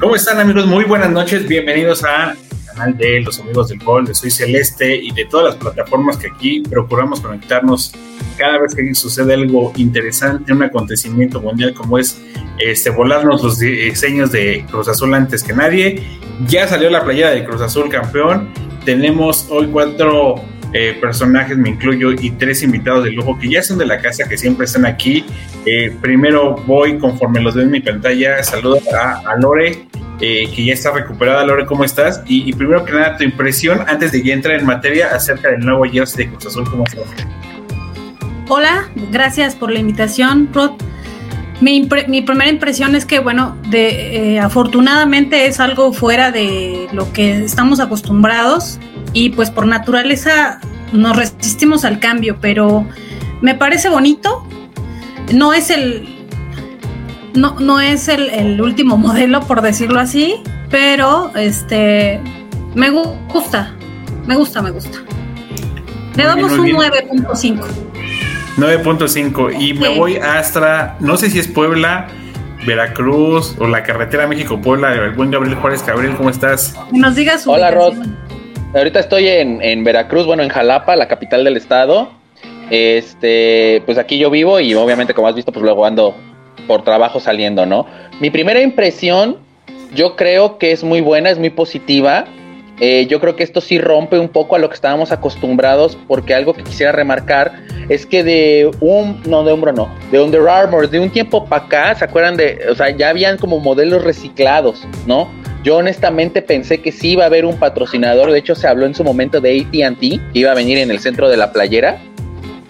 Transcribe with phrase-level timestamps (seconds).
[0.00, 0.64] ¿Cómo están amigos?
[0.66, 2.36] Muy buenas noches, bienvenidos a
[2.66, 6.28] canal de Los Amigos del Gol, de Soy Celeste y de todas las plataformas que
[6.28, 7.92] aquí procuramos conectarnos
[8.36, 12.16] cada vez que sucede algo interesante, un acontecimiento mundial como es
[12.58, 16.00] este, volarnos los diseños de Cruz Azul antes que nadie.
[16.46, 18.50] Ya salió la playera de Cruz Azul campeón.
[18.84, 20.36] Tenemos hoy cuatro
[20.74, 24.28] eh, personajes, me incluyo, y tres invitados de lujo que ya son de la casa,
[24.28, 25.24] que siempre están aquí.
[25.70, 29.86] Eh, primero voy, conforme los veo en mi pantalla, saludo a, Lore,
[30.18, 31.44] eh, que ya está recuperada.
[31.44, 32.22] Lore, ¿cómo estás?
[32.26, 35.84] Y, primero que nada, tu impresión antes de ya entrar en materia acerca del nuevo
[35.84, 37.04] jersey de Cruz Azul, ¿cómo estás?
[38.48, 40.70] Hola, gracias por la invitación, Rod.
[41.60, 47.78] Mi, primera impresión es que, bueno, de, afortunadamente es algo fuera de lo que estamos
[47.78, 48.78] acostumbrados
[49.12, 50.60] y pues por naturaleza
[50.94, 52.86] nos resistimos al cambio, pero
[53.42, 54.46] me parece bonito.
[55.32, 56.18] No es el
[57.34, 62.20] no, no es el, último modelo, por decirlo así, pero este
[62.74, 63.74] me gusta,
[64.26, 64.98] me gusta, me gusta.
[66.16, 67.64] Le damos un 9.5.
[68.56, 72.08] 9.5 y me voy hasta, no sé si es Puebla,
[72.66, 75.86] Veracruz o la carretera México-Puebla, el buen Gabriel Juárez.
[75.86, 76.74] Gabriel, ¿cómo estás?
[76.92, 77.94] nos digas Hola, Rod.
[78.74, 82.17] Ahorita estoy en, Veracruz, bueno, en Jalapa, la capital del estado.
[82.70, 86.14] Este, pues aquí yo vivo y obviamente, como has visto, pues luego ando
[86.66, 87.86] por trabajo saliendo, ¿no?
[88.20, 89.38] Mi primera impresión,
[89.94, 92.26] yo creo que es muy buena, es muy positiva.
[92.80, 96.34] Eh, yo creo que esto sí rompe un poco a lo que estábamos acostumbrados, porque
[96.34, 97.52] algo que quisiera remarcar
[97.88, 101.64] es que de un, no, de hombro no, de Under Armour, de un tiempo para
[101.64, 105.28] acá, ¿se acuerdan de, o sea, ya habían como modelos reciclados, ¿no?
[105.64, 108.94] Yo honestamente pensé que sí iba a haber un patrocinador, de hecho se habló en
[108.94, 110.00] su momento de ATT,
[110.32, 111.98] que iba a venir en el centro de la playera,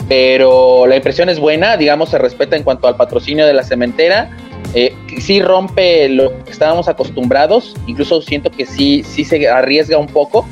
[0.09, 4.31] pero la impresión es buena, digamos, se respeta en cuanto al patrocinio de la cementera.
[4.75, 10.06] Eh, sí rompe lo que estábamos acostumbrados, incluso siento que sí, sí se arriesga un
[10.06, 10.47] poco.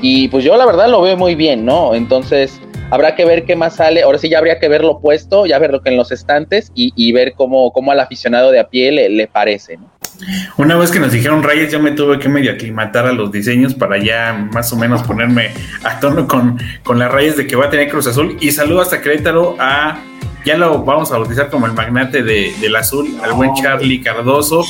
[0.00, 1.94] Y pues yo la verdad lo veo muy bien, ¿no?
[1.94, 2.60] Entonces
[2.90, 4.02] habrá que ver qué más sale.
[4.02, 7.34] Ahora sí ya habría que verlo puesto, ya verlo que en los estantes y, ver
[7.34, 9.95] cómo, cómo, al aficionado de a pie le, le parece, ¿no?
[10.56, 13.74] Una vez que nos dijeron rayas, yo me tuve que medio aclimatar a los diseños
[13.74, 15.50] para ya más o menos ponerme
[15.84, 18.36] a tono con, con las rayas de que va a tener Cruz Azul.
[18.40, 20.00] Y saludo hasta Querétaro a,
[20.44, 24.64] ya lo vamos a bautizar como el magnate de, del azul, al buen Charlie Cardoso.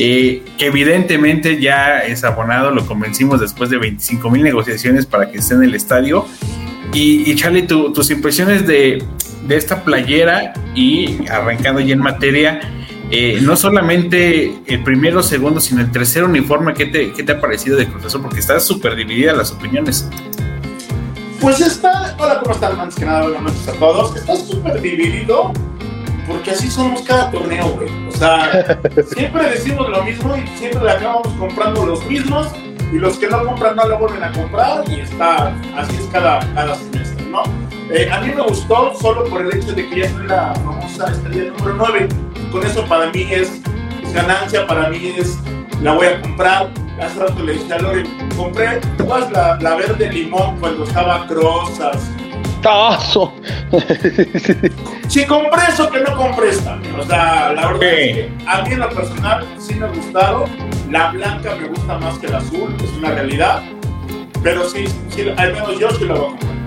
[0.00, 5.38] Eh, que evidentemente ya es abonado, lo convencimos después de 25 mil negociaciones para que
[5.38, 6.24] esté en el estadio.
[6.94, 9.02] Y, Charlie, tus impresiones de,
[9.46, 12.60] de esta playera y arrancando ya en materia,
[13.10, 17.40] eh, no solamente el primero, segundo, sino el tercer uniforme, ¿qué te, qué te ha
[17.40, 18.22] parecido de Cruz Azul?
[18.22, 20.08] Porque está súper dividida las opiniones.
[21.40, 22.78] Pues está, hola, ¿cómo están?
[22.78, 24.16] Antes que nada, buenas noches a todos.
[24.16, 25.52] Está súper dividido
[26.26, 27.88] porque así somos cada torneo, güey.
[28.08, 28.78] O sea,
[29.14, 32.48] siempre decimos lo mismo y siempre le acabamos comprando los mismos
[32.92, 36.40] y los que no compran no lo vuelven a comprar y está, así es cada,
[36.54, 37.42] cada semestre, ¿no?
[37.90, 41.10] Eh, a mí me gustó solo por el hecho de que ya es la famosa
[41.10, 42.08] estrella número 9
[42.50, 43.60] con eso para mí es,
[44.12, 45.38] ganancia, para mí es,
[45.82, 46.70] la voy a comprar.
[47.00, 48.04] Hace rato le dije a Lore,
[48.36, 48.80] compré
[49.32, 52.10] la, la verde limón cuando estaba crosas.
[52.62, 53.32] ¡Tazo!
[55.08, 56.78] si compré eso, que no compré esta.
[56.98, 60.46] O sea, la verdad es que a mí en lo personal sí me ha gustado.
[60.90, 63.62] La blanca me gusta más que la azul, es una realidad.
[64.42, 66.58] Pero sí, sí al menos yo sí la voy a comprar.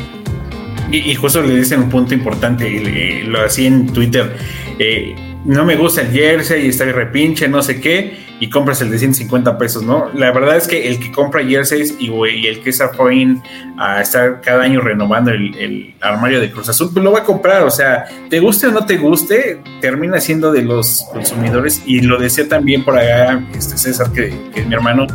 [0.92, 4.36] Y, justo le dicen un punto importante, y lo hacía en Twitter.
[4.78, 5.16] Eh,
[5.46, 9.00] no me gusta el jersey y está repinche, no sé qué, y compras el de
[9.00, 10.09] 150 pesos, ¿no?
[10.13, 12.09] La verdad es que el que compra jerseys y,
[12.47, 13.41] el que es afín
[13.78, 17.63] a estar cada año renovando el, armario de Cruz Azul, pues lo va a comprar,
[17.63, 22.19] o sea, te guste o no te guste, termina siendo de los consumidores, y lo
[22.19, 25.07] decía también por acá este César, que, que es mi hermano,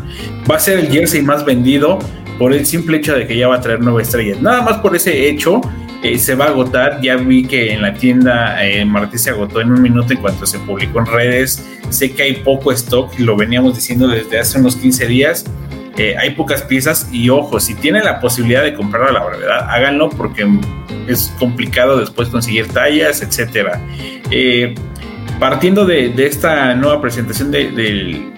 [0.50, 1.98] va a ser el jersey más vendido
[2.38, 4.36] por el simple hecho de que ya va a traer nueva estrella.
[4.40, 5.60] Nada más por ese hecho,
[6.02, 7.00] eh, se va a agotar.
[7.00, 10.46] Ya vi que en la tienda eh, Martí se agotó en un minuto en cuanto
[10.46, 11.66] se publicó en redes.
[11.90, 15.44] Sé que hay poco stock, lo veníamos diciendo desde hace unos 15 días.
[15.96, 19.66] Eh, hay pocas piezas y ojo, si tienen la posibilidad de comprarlo a la brevedad,
[19.70, 20.46] háganlo porque
[21.08, 23.80] es complicado después conseguir tallas, etcétera.
[25.40, 28.34] partiendo de, esta nueva presentación del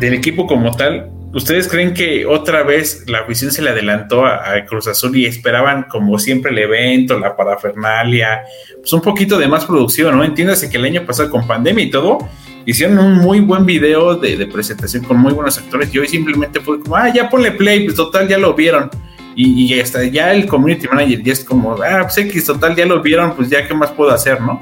[0.00, 4.86] equipo como tal, ¿Ustedes creen que otra vez la afición se le adelantó a, Cruz
[4.86, 8.44] Azul y esperaban, como siempre, el evento, la parafernalia,
[8.76, 10.22] pues un poquito de más producción, ¿no?
[10.22, 12.18] Entiéndase que el año pasado con pandemia y todo,
[12.64, 16.78] hicieron un muy buen video de, presentación con muy buenos actores y hoy simplemente fue
[16.78, 18.88] como, ah, ya ponle play, pues total, ya lo vieron.
[19.34, 22.86] Y, y hasta ya el community manager ya es como, ah, pues X, total, ya
[22.86, 24.60] lo vieron, pues ya qué más puedo hacer, ¿no?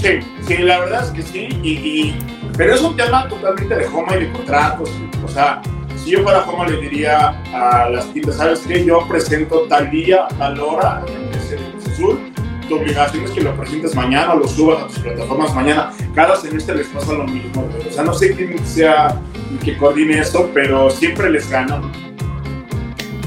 [0.00, 2.14] Sí, sí, la verdad es que sí, y,
[2.58, 4.90] pero es un tema totalmente de Homa y de contratos.
[5.24, 5.62] O sea,
[5.96, 8.84] si yo fuera Homa le diría a las tiendas, ¿sabes qué?
[8.84, 12.18] Yo presento tal día, tal hora en el Azul,
[12.68, 15.92] tu obligación es que lo presentes mañana o lo subas a tus plataformas mañana.
[16.16, 17.68] Cada semestre les pasa lo mismo.
[17.88, 19.16] O sea, no sé quién sea
[19.64, 21.92] que coordine esto, pero siempre les ganan.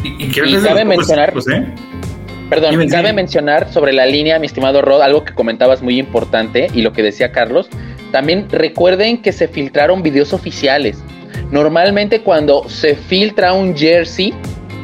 [0.03, 1.73] Y, y, cabe mencionar, ¿eh?
[2.49, 6.81] perdón, cabe mencionar sobre la línea, mi estimado Rod, algo que comentabas muy importante y
[6.81, 7.69] lo que decía Carlos.
[8.11, 11.03] También recuerden que se filtraron videos oficiales.
[11.51, 14.33] Normalmente cuando se filtra un jersey,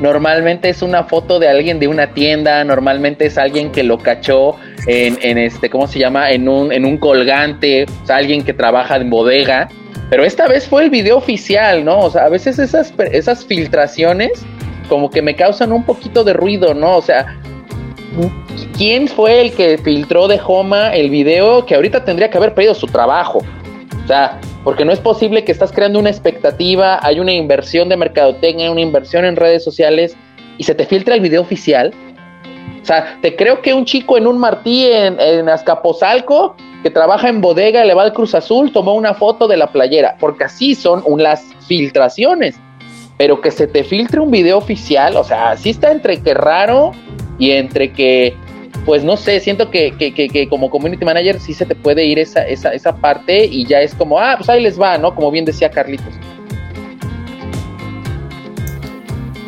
[0.01, 4.56] normalmente es una foto de alguien de una tienda, normalmente es alguien que lo cachó
[4.85, 6.31] en, en este, ¿cómo se llama?
[6.31, 9.69] En un, en un colgante, o sea, alguien que trabaja en bodega.
[10.09, 12.00] Pero esta vez fue el video oficial, ¿no?
[12.00, 14.45] O sea, a veces esas, esas filtraciones
[14.88, 16.97] como que me causan un poquito de ruido, ¿no?
[16.97, 17.38] O sea,
[18.77, 22.73] ¿quién fue el que filtró de Homa el video que ahorita tendría que haber pedido
[22.73, 23.39] su trabajo?
[24.03, 27.97] O sea, porque no es posible que estás creando una expectativa, hay una inversión de
[27.97, 30.15] mercadotecnia, una inversión en redes sociales
[30.57, 31.93] y se te filtra el video oficial.
[32.81, 37.27] O sea, te creo que un chico en un Martí en, en Azcapotzalco que trabaja
[37.27, 40.75] en bodega, le va al Cruz Azul, tomó una foto de la playera, porque así
[40.75, 42.55] son las filtraciones.
[43.17, 46.91] Pero que se te filtre un video oficial, o sea, así está entre que raro
[47.37, 48.35] y entre que,
[48.85, 52.19] pues no sé, siento que, que, que, como community manager sí se te puede ir
[52.19, 55.13] esa, esa, esa parte y ya es como, ah, pues ahí les va, ¿no?
[55.13, 56.13] Como bien decía Carlitos.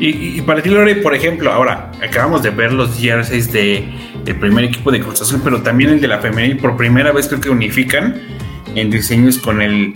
[0.01, 3.83] Y, para ti, Lore, por ejemplo, ahora acabamos de ver los jerseys de,
[4.23, 6.55] del primer equipo de Cruz Azul, pero también el de la femenil.
[6.55, 8.15] Por primera vez creo que unifican
[8.75, 9.93] en diseños con el,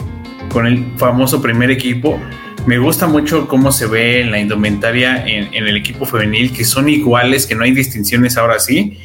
[0.49, 2.19] con el famoso primer equipo.
[2.65, 6.87] Me gusta mucho cómo se ve en la indumentaria en, el equipo femenil, que son
[6.87, 8.99] iguales, que no hay distinciones ahora sí,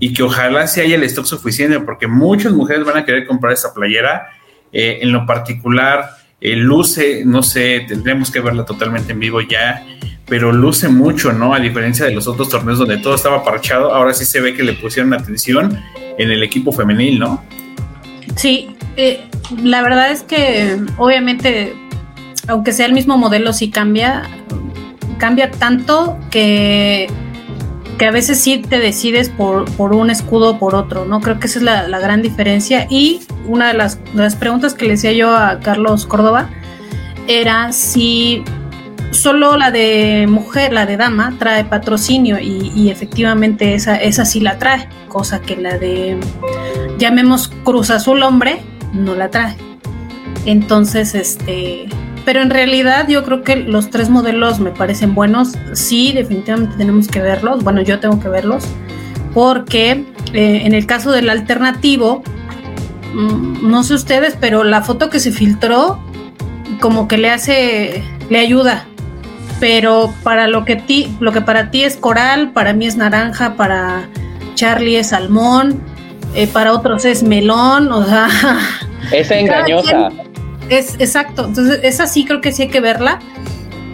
[0.00, 3.52] y que ojalá se haya el stock suficiente, porque muchas mujeres van a querer comprar
[3.52, 4.28] esta playera.
[4.72, 9.84] Eh, en lo particular, eh, luce, no sé, tendremos que verla totalmente en vivo ya
[10.26, 11.54] pero luce mucho, ¿no?
[11.54, 14.62] A diferencia de los otros torneos donde todo estaba parchado, ahora sí se ve que
[14.62, 15.78] le pusieron atención
[16.18, 17.44] en el equipo femenil, ¿no?
[18.36, 19.20] Sí, eh,
[19.62, 21.74] la verdad es que obviamente,
[22.48, 24.24] aunque sea el mismo modelo, sí cambia,
[25.18, 27.08] cambia tanto que,
[27.98, 31.20] que a veces sí te decides por, por un escudo o por otro, ¿no?
[31.20, 32.86] Creo que esa es la, la gran diferencia.
[32.90, 36.50] Y una de las, las preguntas que le decía yo a Carlos Córdoba
[37.26, 38.44] era si
[39.14, 44.58] solo la de mujer, la de dama, trae patrocinio y, efectivamente esa, esa sí la
[44.58, 46.18] trae, cosa que la de,
[46.98, 48.60] llamemos Cruz Azul hombre,
[48.92, 49.56] no la trae.
[50.46, 51.86] Entonces, este,
[52.24, 57.08] pero en realidad yo creo que los tres modelos me parecen buenos, sí, definitivamente tenemos
[57.08, 58.64] que verlos, bueno, yo tengo que verlos,
[59.34, 62.22] porque eh, en el caso del alternativo,
[63.14, 65.98] mm, no sé ustedes, pero la foto que se filtró
[66.80, 68.86] como que le hace, le ayuda.
[69.60, 73.54] Pero para lo que ti, lo que para ti es coral, para mí es naranja,
[73.54, 74.08] para
[74.54, 75.80] Charlie es salmón,
[76.34, 78.28] eh, para otros es melón, o sea,
[79.12, 80.10] es engañosa.
[80.68, 83.18] Es exacto, entonces esa sí creo que sí hay que verla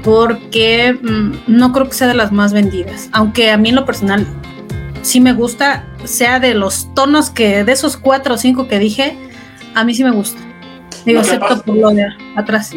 [0.05, 3.85] porque mm, no creo que sea de las más vendidas, aunque a mí en lo
[3.85, 4.27] personal
[5.03, 9.17] sí me gusta, sea de los tonos que de esos cuatro o cinco que dije,
[9.75, 10.41] a mí sí me gusta.
[11.05, 12.73] Digo, excepto por lo de atrás.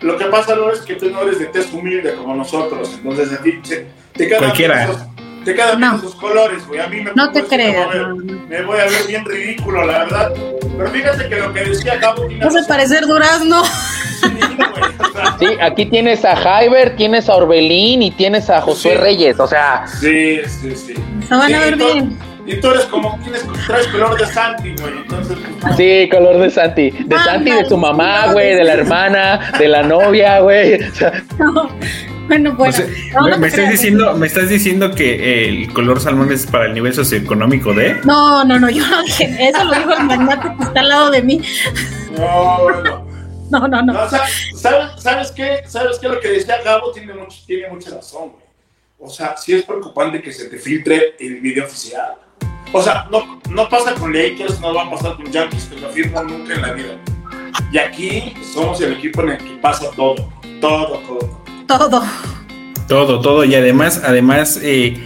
[0.00, 2.98] Lo que pasa, Lore, es que tú no eres de test humilde como nosotros.
[3.02, 3.88] Entonces, a ti te,
[4.28, 5.08] quedan Cualquiera.
[5.48, 5.96] Te quedan no.
[5.96, 6.80] esos colores, güey.
[6.80, 7.88] A mí me, no te creas.
[8.48, 10.32] Me, voy a ver bien ridículo, la verdad.
[10.76, 12.28] Pero fíjate que lo que decía Gabo.
[12.28, 13.62] No se parecer durazno.
[15.38, 19.86] Sí, aquí tienes a Jaiber, tienes a Orbelín y tienes a Josué Reyes, o sea.
[19.86, 20.94] Sí, sí, sí.
[21.26, 22.18] Se van a ver bien.
[22.46, 24.98] Y tú eres como, tienes, traes color de Santi, güey.
[24.98, 26.90] Entonces, pues, Sí, color de Santi.
[26.90, 30.78] De ah, Santi, de su mamá, güey, de la hermana, de la novia, güey.
[32.28, 32.78] Bueno, bueno.
[33.38, 37.72] me, estás diciendo, ¿Me estás diciendo que el color salmón es para el nivel socioeconómico
[37.72, 37.94] de?
[38.04, 41.10] No, no, no, yo no dije eso, lo dijo el magnate que está al lado
[41.10, 41.40] de mí.
[42.16, 43.08] No, no.
[43.50, 43.92] No, no, no.
[43.92, 44.52] no ¿sabes,
[44.98, 45.62] ¿Sabes qué?
[45.66, 46.08] ¿Sabes qué?
[46.08, 48.44] Lo que decía Gabo tiene, mucho, tiene mucha razón, güey.
[49.00, 52.14] O sea, sí es preocupante que se te filtre el video oficial.
[52.72, 55.88] O sea, no, no pasa con Lakers, no va a pasar con Yankees, que no
[55.88, 56.98] firman nunca en la vida.
[57.72, 60.16] Y aquí somos el equipo en el que pasa todo,
[60.60, 61.27] todo, todo.
[61.68, 62.02] Todo.
[62.88, 63.44] Todo, todo.
[63.44, 64.96] Y además, además, eh,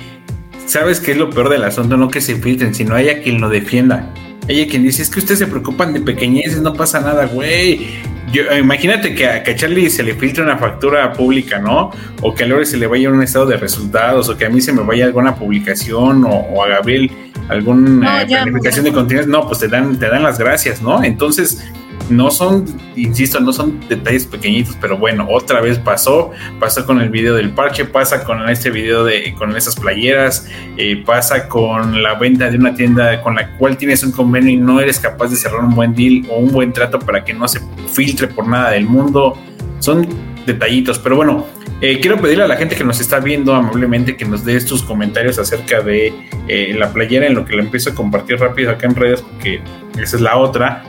[0.67, 1.97] ¿sabes qué es lo peor del asunto?
[1.97, 4.15] No que se filtren, sino haya quien lo defienda.
[4.49, 7.89] Hay quien dice, es que ustedes se preocupan de pequeñeces, no pasa nada, güey.
[8.33, 11.91] yo, imagínate que a, que a, Charlie se le filtre una factura pública, ¿no?
[12.23, 14.61] O que a Lore se le vaya un estado de resultados, o que a mí
[14.61, 17.11] se me vaya alguna publicación, o, o a Gabriel
[17.49, 19.27] alguna no, planificación de contenidos.
[19.27, 21.03] No, pues te dan, te dan las gracias, ¿no?
[21.03, 21.65] Entonces,
[22.11, 22.65] no son,
[22.97, 27.51] insisto, no son detalles pequeñitos, pero bueno, otra vez pasó, pasó con el video del
[27.51, 32.57] parche, pasa con este video de, con esas playeras, eh, pasa con la venta de
[32.57, 35.75] una tienda con la cual tienes un convenio y no eres capaz de cerrar un
[35.75, 37.61] buen deal o un buen trato para que no se
[37.93, 39.37] filtre por nada del mundo,
[39.79, 40.07] son
[40.47, 41.47] detallitos, pero bueno,
[41.81, 44.83] eh, quiero pedirle a la gente que nos está viendo amablemente que nos dé sus
[44.83, 46.13] comentarios acerca de
[46.47, 49.61] eh, la playera en lo que la empiezo a compartir rápido acá en redes porque
[50.01, 50.85] esa es la otra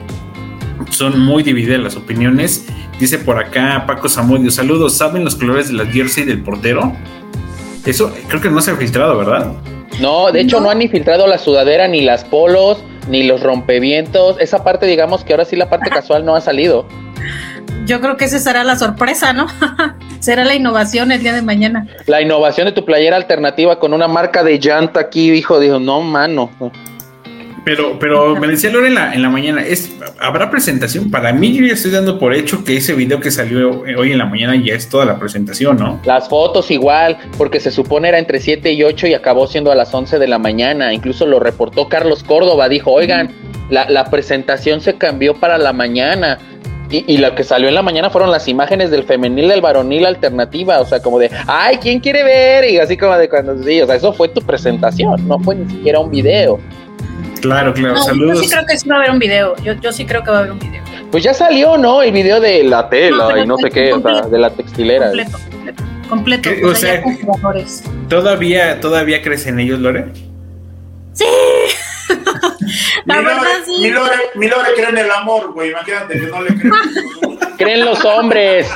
[0.90, 2.66] son muy divididas las opiniones.
[2.98, 6.92] Dice por acá Paco Zamudio, saludos, ¿saben los colores de la jersey del portero?
[7.84, 9.52] Eso creo que no se ha filtrado, ¿verdad?
[10.00, 14.36] No, de hecho no, han ni filtrado la sudadera, ni las polos, ni los rompevientos.
[14.40, 16.86] Esa parte, digamos que ahora sí la parte casual no ha salido.
[17.86, 19.46] Yo creo que esa será la sorpresa, ¿no?
[20.20, 21.86] será la innovación el día de mañana.
[22.06, 26.00] La innovación de tu playera alternativa con una marca de llanta aquí, hijo, dijo, no,
[26.00, 26.50] mano.
[27.64, 31.10] Pero, pero me decía Lore en la, en la mañana, es, ¿habrá presentación?
[31.10, 34.18] Para mí yo ya estoy dando por hecho que ese video que salió hoy en
[34.18, 36.00] la mañana ya es toda la presentación, ¿no?
[36.04, 39.74] Las fotos igual, porque se supone era entre 7 y 8 y acabó siendo a
[39.74, 40.92] las 11 de la mañana.
[40.92, 43.30] Incluso lo reportó Carlos Córdoba, dijo, oigan,
[43.70, 46.38] la, la presentación se cambió para la mañana.
[46.90, 50.04] Y, y, lo que salió en la mañana fueron las imágenes del femenil, del varonil
[50.04, 52.70] alternativa, o sea, como de, ay, ¿quién quiere ver?
[52.70, 55.68] Y así como de cuando sí, o sea, eso fue tu presentación, no fue ni
[55.68, 56.60] siquiera un video.
[57.44, 58.38] Claro, claro, saludos.
[58.38, 59.54] Yo sí creo que sí va a haber un video.
[59.62, 60.82] Yo, yo sí creo que va a haber un video.
[61.10, 62.00] Pues ya salió, ¿no?
[62.00, 64.48] El video de la tela no, y no sé qué, completo, o sea, de la
[64.48, 65.06] textilera.
[65.08, 65.82] Completo, completo.
[66.08, 70.06] completo o, sea, sea ¿todavía, ¿Todavía crees en ellos, Lore?
[71.12, 71.26] Sí.
[73.04, 73.82] la mi verdad, Lore, sí.
[73.82, 75.70] Mi Lore, mi Lore cree en el amor, güey.
[75.70, 76.74] Imagínate que no le creen.
[77.58, 78.66] Creen los hombres.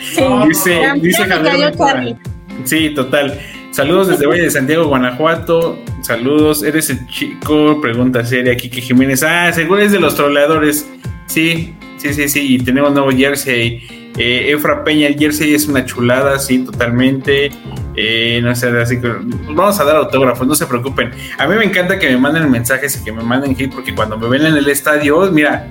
[0.00, 0.20] Sí.
[0.20, 2.16] No, dice, no, dice Javier.
[2.64, 3.38] Sí, total.
[3.72, 5.78] Saludos desde Valle de Santiago, Guanajuato.
[6.02, 9.22] Saludos, eres el chico, pregunta seria, Kike Jiménez.
[9.22, 10.86] Ah, seguro es de los troleadores.
[11.26, 12.54] Sí, sí, sí, sí.
[12.54, 14.12] Y tenemos nuevo jersey.
[14.18, 17.50] Eh, Efra Peña, el jersey es una chulada, sí, totalmente.
[17.96, 21.10] Eh, no sé, así que vamos a dar autógrafos, no se preocupen.
[21.38, 24.18] A mí me encanta que me manden mensajes y que me manden hit, porque cuando
[24.18, 25.66] me ven en el estadio, mira.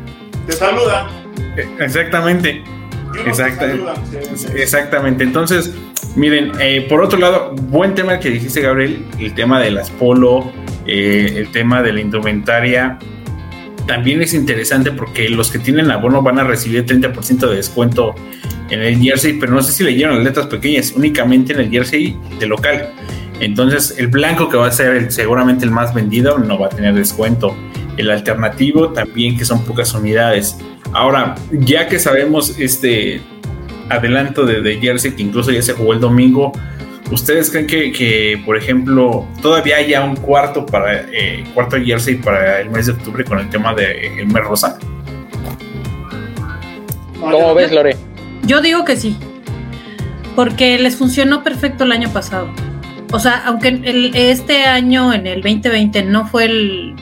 [0.48, 1.06] Te saludan.
[1.80, 2.64] Exactamente.
[3.26, 3.74] Exacta,
[4.56, 5.24] exactamente.
[5.24, 5.74] Entonces,
[6.16, 10.52] miren, eh, por otro lado, buen tema que dijiste, Gabriel, el tema de las polo,
[10.86, 12.98] eh, el tema de la indumentaria.
[13.88, 18.16] También es interesante porque los que tienen abono van a recibir 30% de descuento
[18.70, 22.18] en el jersey, pero no sé si leyeron las letras pequeñas, únicamente en el jersey
[22.40, 22.94] de local.
[23.40, 26.70] Entonces, el blanco que va a ser el, seguramente el más vendido no va a
[26.70, 27.56] tener descuento.
[28.02, 30.58] El alternativo también, que son pocas unidades.
[30.92, 33.22] Ahora, ya que sabemos este
[33.90, 36.52] adelanto de, de, Jersey, que incluso ya se jugó el domingo,
[37.12, 42.62] ¿ustedes creen que, que por ejemplo, todavía haya un cuarto para eh, cuarto Jersey para
[42.62, 44.80] el mes de octubre con el tema de el mes rosa?
[47.20, 47.96] ¿Cómo ves, Lore?
[48.44, 49.16] Yo digo que sí,
[50.36, 52.52] porque les funcionó perfecto el año pasado.
[53.14, 56.96] O sea, aunque el, este año, en el 2020, no fue el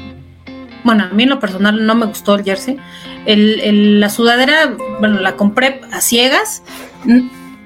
[0.83, 2.77] bueno, a mí en lo personal no me gustó el jersey.
[3.25, 6.63] El, la sudadera, bueno, la compré a ciegas.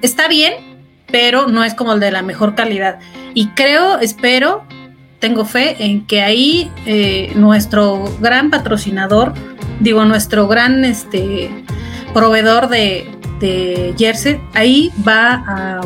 [0.01, 0.53] Está bien,
[1.07, 2.99] pero no es como el de la mejor calidad.
[3.33, 4.63] Y creo, espero,
[5.19, 9.33] tengo fe en que ahí eh, nuestro gran patrocinador,
[9.79, 11.49] digo, nuestro gran este,
[12.13, 15.81] proveedor de, de jersey, ahí va a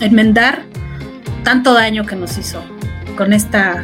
[0.00, 0.64] enmendar
[1.42, 2.62] tanto daño que nos hizo
[3.16, 3.82] con esta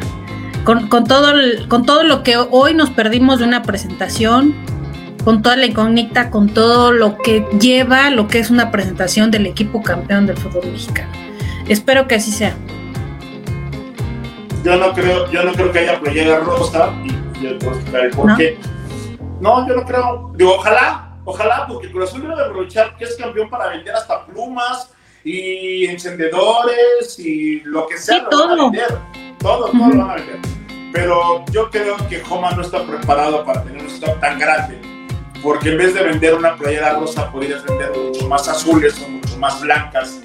[0.67, 4.53] con, con, todo el, con todo lo que hoy nos perdimos de una presentación,
[5.23, 9.45] con toda la incógnita, con todo lo que lleva lo que es una presentación del
[9.45, 11.09] equipo campeón del fútbol mexicano.
[11.69, 12.53] Espero que así sea.
[14.65, 17.57] Yo no creo, yo no creo que haya playera rosa y, y el
[18.13, 18.59] por qué.
[19.39, 19.61] No.
[19.61, 20.33] no, yo no creo.
[20.35, 24.91] Digo, ojalá, ojalá, porque el Azul debe aprovechar que es campeón para vender hasta plumas
[25.23, 28.17] y encendedores y lo que sea.
[28.17, 28.49] Sí, todo.
[28.49, 28.97] Van a vender.
[29.39, 29.93] Todo, todo uh -huh.
[29.93, 30.56] lo van a vender
[30.97, 34.81] pero yo creo que Homa no está preparado para tener un stock tan grande,
[35.43, 39.37] porque en vez de vender una playera rosa, podrías vender mucho más azules o mucho
[39.37, 40.19] más blancas,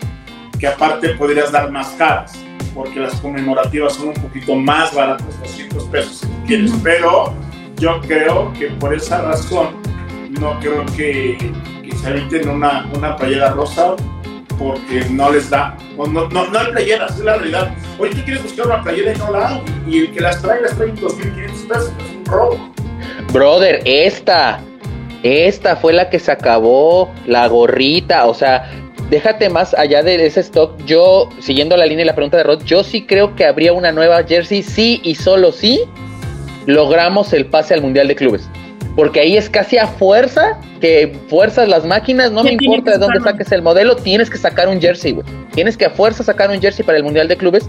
[0.59, 2.33] que aparte podrías dar más caras,
[2.73, 7.35] porque las conmemorativas son un poquito más baratas, 200 pesos si quieres, pero
[7.77, 9.77] yo creo que por esa razón
[10.41, 11.53] no creo que,
[11.83, 13.95] que se eviten una, una playera rosa
[14.63, 17.75] porque no les da, no, hay playeras, es la realidad.
[17.99, 20.61] Oye, tú quieres buscar una playera y no la hay, y el que las trae,
[20.61, 22.73] las trae en 2.500 pesos, es un robo.
[23.33, 24.61] Brother, esta,
[25.23, 28.69] Esta fue la que se acabó, la gorrita, o sea,
[29.09, 30.73] déjate más allá de ese stock.
[30.85, 33.93] Yo, siguiendo la línea y la pregunta de Rod, yo sí creo que habría una
[33.93, 35.81] nueva jersey, sí y solo sí
[36.67, 38.49] logramos el pase al Mundial de Clubes.
[38.97, 43.21] Porque ahí es casi a fuerza que fuerzas las máquinas, no me importa de dónde
[43.21, 45.27] saques el modelo, tienes que sacar un jersey, güey.
[45.55, 47.69] Tienes que a fuerza sacar un jersey para el Mundial de Clubes.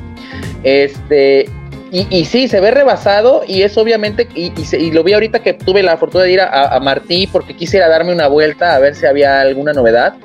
[0.63, 1.45] Este,
[1.93, 5.53] y, y sí, se ve rebasado y es obviamente, y, y, lo vi ahorita que
[5.53, 8.95] tuve la fortuna de ir a, a, Martí porque quisiera darme una vuelta a ver
[8.95, 10.15] si había alguna novedad.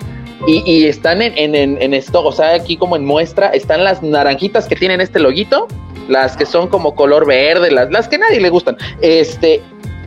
[0.46, 4.02] Y, están en, en, en, en esto, o sea, aquí como en muestra, están las
[4.02, 5.66] naranjitas que tienen este loguito,
[6.08, 8.78] las que son como color verde, las, las que a nadie le gustan.
[9.02, 9.60] Este,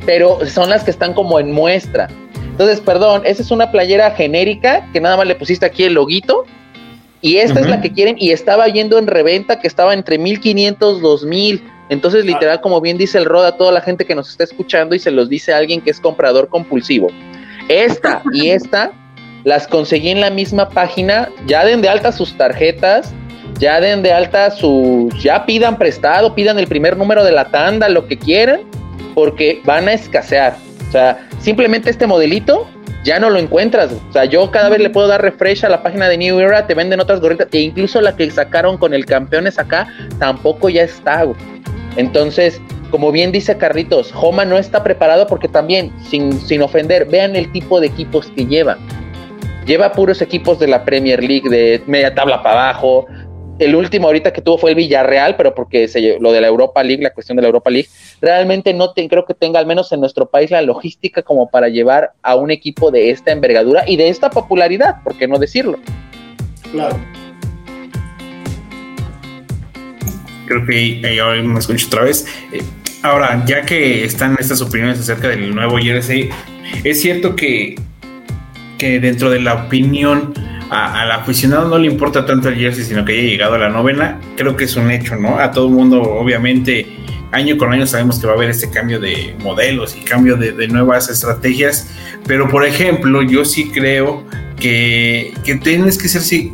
[0.06, 2.08] pero son las que están como en muestra.
[2.52, 6.46] Entonces, perdón, esa es una playera genérica que nada más le pusiste aquí el loguito.
[7.22, 11.02] Y esta es la que quieren y estaba yendo en reventa que estaba entre 1500,
[11.02, 11.64] 2000.
[11.90, 14.96] Entonces, literal, como bien dice el Roda, a toda la gente que nos está escuchando
[14.96, 17.10] y se los dice a alguien que es comprador compulsivo.
[17.68, 18.92] Esta y esta
[19.44, 21.30] las conseguí en la misma página.
[21.46, 23.14] Ya den de alta sus tarjetas,
[23.60, 25.14] ya den de alta sus.
[25.22, 28.62] Ya pidan prestado, pidan el primer número de la tanda, lo que quieran
[29.14, 30.56] porque van a escasear.
[30.88, 32.68] O sea, simplemente este modelito
[33.04, 33.92] ya no lo encuentras.
[33.92, 36.68] O sea, yo cada vez le puedo dar refresh a la página de New Era,
[36.68, 39.88] te venden otras gorritas, e incluso la que sacaron con el campeones acá,
[40.20, 41.26] tampoco ya está.
[41.96, 47.36] Entonces, como bien dice Carlitos, Homa no está preparado porque también, sin, sin ofender, vean
[47.36, 48.78] el tipo de equipos que lleva.
[49.66, 53.06] Lleva puros equipos de la Premier League, de media tabla para abajo,
[53.62, 56.84] el último ahorita que tuvo fue el Villarreal, pero porque se, lo de la Europa
[56.84, 57.88] League, la cuestión de la Europa League,
[58.20, 62.14] realmente no creo que tenga al menos en nuestro país la logística como para llevar
[62.22, 65.80] a un equipo de esta envergadura y de esta popularidad, ¿por qué no decirlo?
[66.72, 67.00] Claro.
[70.48, 72.26] Creo que ahora me escucho otra vez.
[72.52, 72.62] Eh,
[73.04, 76.30] ahora, ya que están estas opiniones acerca del nuevo jersey,
[76.84, 77.76] es cierto que,
[78.82, 80.34] que dentro de la opinión
[80.72, 84.20] al aficionado no le importa tanto el jersey, sino que haya llegado a la novena,
[84.36, 85.38] creo que es un hecho, ¿no?
[85.38, 86.88] A todo el mundo, obviamente,
[87.32, 90.68] año con año sabemos que va a haber este cambio de modelos y cambio de,
[90.68, 91.92] nuevas estrategias,
[92.26, 94.24] pero por ejemplo, yo sí creo
[94.60, 96.52] que, que tienes que ser sí,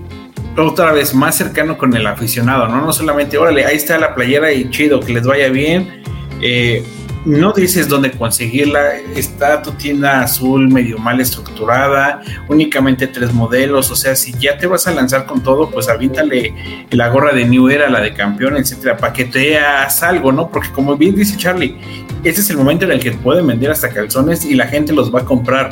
[0.57, 2.81] otra vez más cercano con el aficionado, ¿no?
[2.81, 6.03] No solamente, órale, ahí está la playera y chido, que les vaya bien.
[6.41, 6.83] Eh,
[7.27, 13.97] no dices dónde conseguirla, está tu tienda azul medio mal estructurada, únicamente tres modelos, o
[13.97, 16.53] sea, si ya te vas a lanzar con todo, pues avíntale
[16.89, 20.49] la gorra de New Era, la de campeón, etcétera, para que te hagas algo, ¿no?
[20.49, 21.77] Porque como bien dice Charlie,
[22.23, 25.13] ese es el momento en el que pueden vender hasta calzones y la gente los
[25.13, 25.71] va a comprar.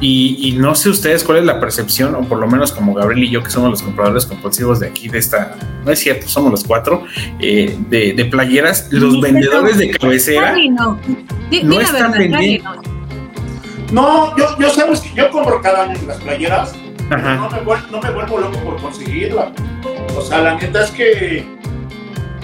[0.00, 3.30] Y, no sé ustedes cuál es la percepción, o por lo menos como Gabriel y
[3.30, 6.64] yo, que somos los compradores compulsivos de aquí, de esta, no es cierto, somos los
[6.64, 7.04] cuatro,
[7.40, 10.98] eh, de, playeras, los vendedores de cabecera no,
[11.62, 12.70] no están vendiendo.
[13.92, 16.74] No, yo, yo sabes que yo compro cada año las playeras,
[17.08, 19.52] no me, vuelvo, no me vuelvo loco por conseguirla.
[20.16, 21.46] O sea, la neta es que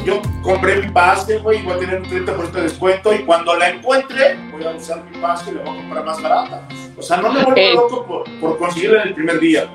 [0.05, 3.71] yo compré mi pase, güey, voy a tener un 30% de descuento y cuando la
[3.71, 6.69] encuentre voy a usar mi pase y la voy a comprar más barata.
[7.03, 9.69] O sea, no me vuelvo eh, loco por, por, conseguirla en el primer día.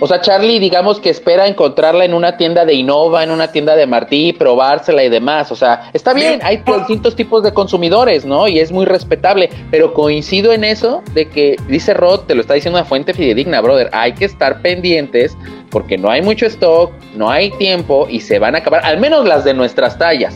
[0.00, 3.76] O sea, Charlie, digamos que espera encontrarla en una tienda de Innova, en una tienda
[3.76, 5.52] de Martí, probársela y demás.
[5.52, 8.48] O sea, está bien, hay distintos tipos de consumidores, ¿no?
[8.48, 9.50] Y es muy respetable.
[9.70, 13.60] Pero coincido en eso de que, dice Rod, te lo está diciendo una fuente fidedigna,
[13.60, 13.90] brother.
[13.92, 15.36] Hay que estar pendientes
[15.70, 19.28] porque no hay mucho stock, no hay tiempo y se van a acabar, al menos
[19.28, 20.34] las de nuestras tallas.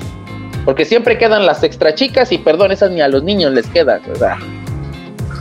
[0.66, 4.02] Porque siempre quedan las extra chicas y perdón, esas ni a los niños les quedan.
[4.12, 4.36] O sea.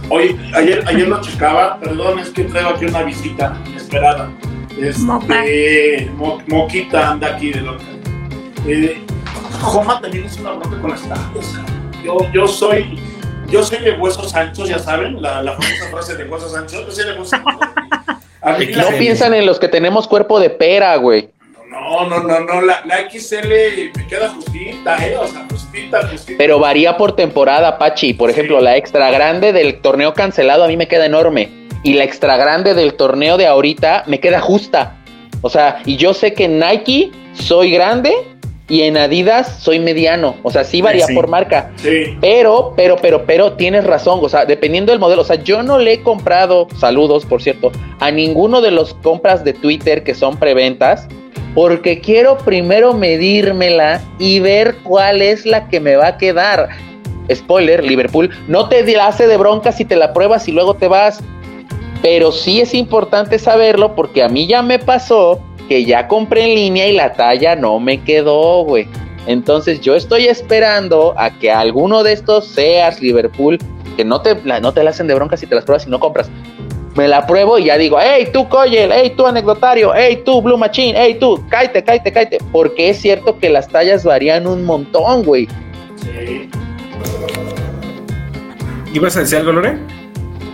[0.09, 4.29] Oye, ayer, ayer lo checaba, perdón, es que traigo aquí una visita inesperada.
[4.79, 6.09] Este,
[6.47, 7.83] Moquita anda aquí de loca.
[8.65, 9.01] Eh,
[9.61, 11.59] Joma también es una bronca con las tallas.
[12.03, 12.99] Yo, yo soy,
[13.49, 16.85] yo soy de huesos anchos, ya saben, la, la famosa frase de huesos anchos.
[16.85, 17.55] Yo soy de huesos anchos.
[18.47, 21.31] No piensan en los que tenemos cuerpo de pera, güey.
[21.79, 23.49] No, no, no, no, la, la, XL
[23.95, 25.15] me queda justita, ¿eh?
[25.15, 26.37] O sea, justita, justita.
[26.37, 28.13] Pero varía por temporada, Pachi.
[28.13, 31.49] Por ejemplo, la extra grande del torneo cancelado a mí me queda enorme.
[31.83, 34.97] Y la extra grande del torneo de ahorita me queda justa.
[35.41, 38.11] O sea, y yo sé que en Nike soy grande
[38.67, 40.35] y en Adidas soy mediano.
[40.41, 41.71] O sea, sí varía por marca.
[41.75, 42.17] Sí.
[42.19, 44.19] Pero, pero, pero, pero tienes razón.
[44.23, 45.21] O sea, dependiendo del modelo.
[45.21, 49.43] O sea, yo no le he comprado, saludos, por cierto, a ninguno de los compras
[49.43, 51.07] de Twitter que son preventas
[51.57, 56.69] porque quiero primero medírmela y ver cuál es la que me va a quedar.
[57.33, 61.19] Spoiler, Liverpool, no te hace de bronca si te la pruebas y luego te vas.
[62.03, 66.53] Pero sí es importante saberlo porque a mí ya me pasó que ya compré en
[66.53, 68.87] línea y la talla no me quedó, güey.
[69.25, 73.57] Entonces yo estoy esperando a que alguno de estos, seas Liverpool,
[73.95, 75.89] que no te, la, no te la hacen de bronca si te las pruebas y
[75.89, 76.29] no compras.
[76.97, 80.57] Me la pruebo y ya digo, hey tú Coyel, hey tú anecdotario, hey tú Blue
[80.57, 82.37] Machine, hey tú, cállate, cállate, cállate.
[82.51, 85.47] Porque es cierto que las tallas varían un montón, güey.
[85.97, 86.49] Sí.
[88.93, 89.77] ¿Ibas a decir algo, Lore?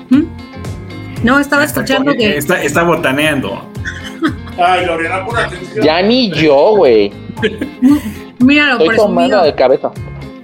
[0.10, 0.24] ¿Mm?
[1.24, 2.38] No, estaba escuchando que.
[2.38, 3.62] Está, está botaneando.
[4.58, 5.86] Ay, Lorena, pon atención.
[5.86, 7.14] Ya ni yo, güey.
[8.40, 9.92] Míralo, Estoy tomando de cabeza.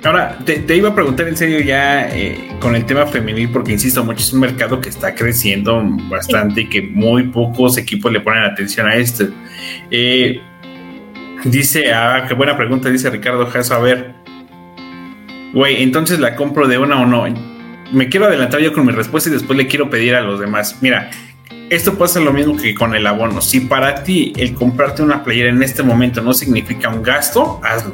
[0.03, 4.01] Ahora, te, iba a preguntar en serio ya eh, con el tema femenil, porque insisto
[4.05, 8.43] mucho, es un mercado que está creciendo bastante y que muy pocos equipos le ponen
[8.43, 9.25] atención a esto.
[9.91, 10.39] Eh,
[11.43, 14.15] dice, ah, qué buena pregunta, dice Ricardo Jasso, a ver,
[15.53, 17.25] güey, entonces la compro de una o no.
[17.91, 20.77] Me quiero adelantar yo con mi respuesta y después le quiero pedir a los demás.
[20.79, 21.09] Mira,
[21.69, 23.41] esto pasa lo mismo que con el abono.
[23.41, 27.93] Si para ti el comprarte una playera en este momento no significa un gasto, hazlo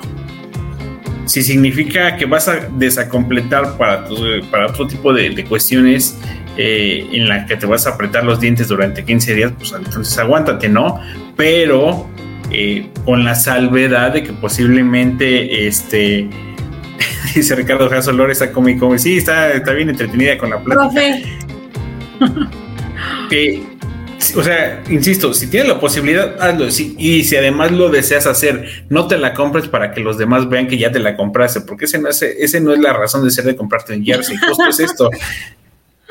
[1.26, 4.06] si significa que vas a desacompletar para,
[4.52, 6.18] para otro tipo de, cuestiones
[6.58, 10.18] eh, en la que te vas a apretar los dientes durante 15 días, pues entonces
[10.18, 11.00] aguántate, ¿no?
[11.36, 12.08] Pero
[12.52, 16.30] eh, con la salvedad de que posiblemente este
[17.36, 20.90] dice Ricardo Jasso Lores está y sí, está, está bien entretenida con la plata.
[23.30, 23.75] que
[24.36, 26.68] o sea, insisto, si tienes la posibilidad, hazlo.
[26.68, 30.68] y si además lo deseas hacer, no te la compres para que los demás vean
[30.68, 33.32] que ya te la compraste, porque ese no es, ese no es la razón de
[33.32, 34.38] ser de comprarte un jersey.
[34.38, 35.10] Justo es esto.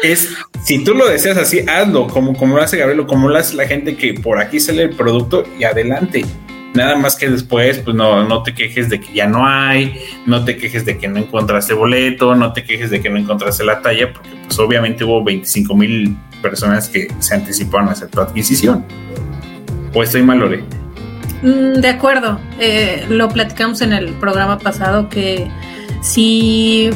[0.03, 0.29] Es,
[0.65, 3.67] si tú lo deseas así, hazlo, como, como lo hace Gabriel, como lo hace la
[3.67, 6.25] gente que por aquí sale el producto y adelante.
[6.75, 10.45] Nada más que después, pues no, no te quejes de que ya no hay, no
[10.45, 13.81] te quejes de que no encontraste boleto, no te quejes de que no encontraste la
[13.81, 18.85] talla, porque pues obviamente hubo 25 mil personas que se anticiparon a hacer tu adquisición.
[19.95, 20.65] ¿O estoy mal, Lore?
[21.43, 22.41] Mm, de acuerdo.
[22.59, 25.49] Eh, lo platicamos en el programa pasado que
[26.03, 26.91] si,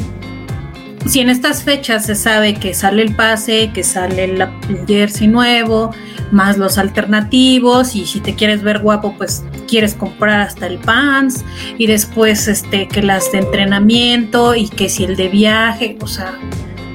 [1.05, 4.45] si en estas fechas se sabe que sale el pase, que sale el
[4.85, 5.91] jersey nuevo,
[6.31, 11.43] más los alternativos, y si te quieres ver guapo, pues quieres comprar hasta el pants,
[11.77, 16.37] y después este que las de entrenamiento, y que si el de viaje, o sea,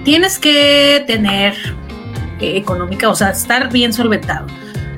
[0.04, 1.54] tienes que tener
[2.40, 4.46] económica, o sea, estar bien solventado.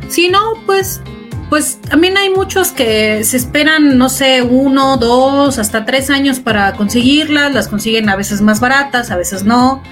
[0.09, 1.01] Si no, pues,
[1.49, 6.73] pues también hay muchos que se esperan, no sé, uno, dos, hasta tres años para
[6.73, 9.83] conseguirlas, las consiguen a veces más baratas, a veces no.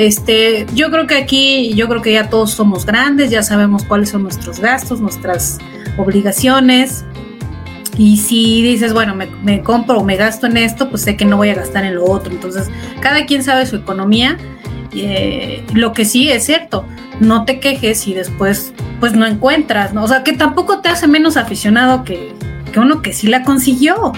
[0.00, 4.08] Este, yo creo que aquí, yo creo que ya todos somos grandes, ya sabemos cuáles
[4.08, 5.58] son nuestros gastos, nuestras
[5.98, 7.04] obligaciones.
[7.98, 11.26] Y si dices, bueno, me, me compro o me gasto en esto, pues sé que
[11.26, 12.32] no voy a gastar en lo otro.
[12.32, 14.38] Entonces, cada quien sabe su economía
[14.92, 16.84] eh, lo que sí es cierto,
[17.20, 20.04] no te quejes y después pues no encuentras, ¿no?
[20.04, 22.34] O sea, que tampoco te hace menos aficionado que,
[22.76, 24.12] uno que sí la consiguió.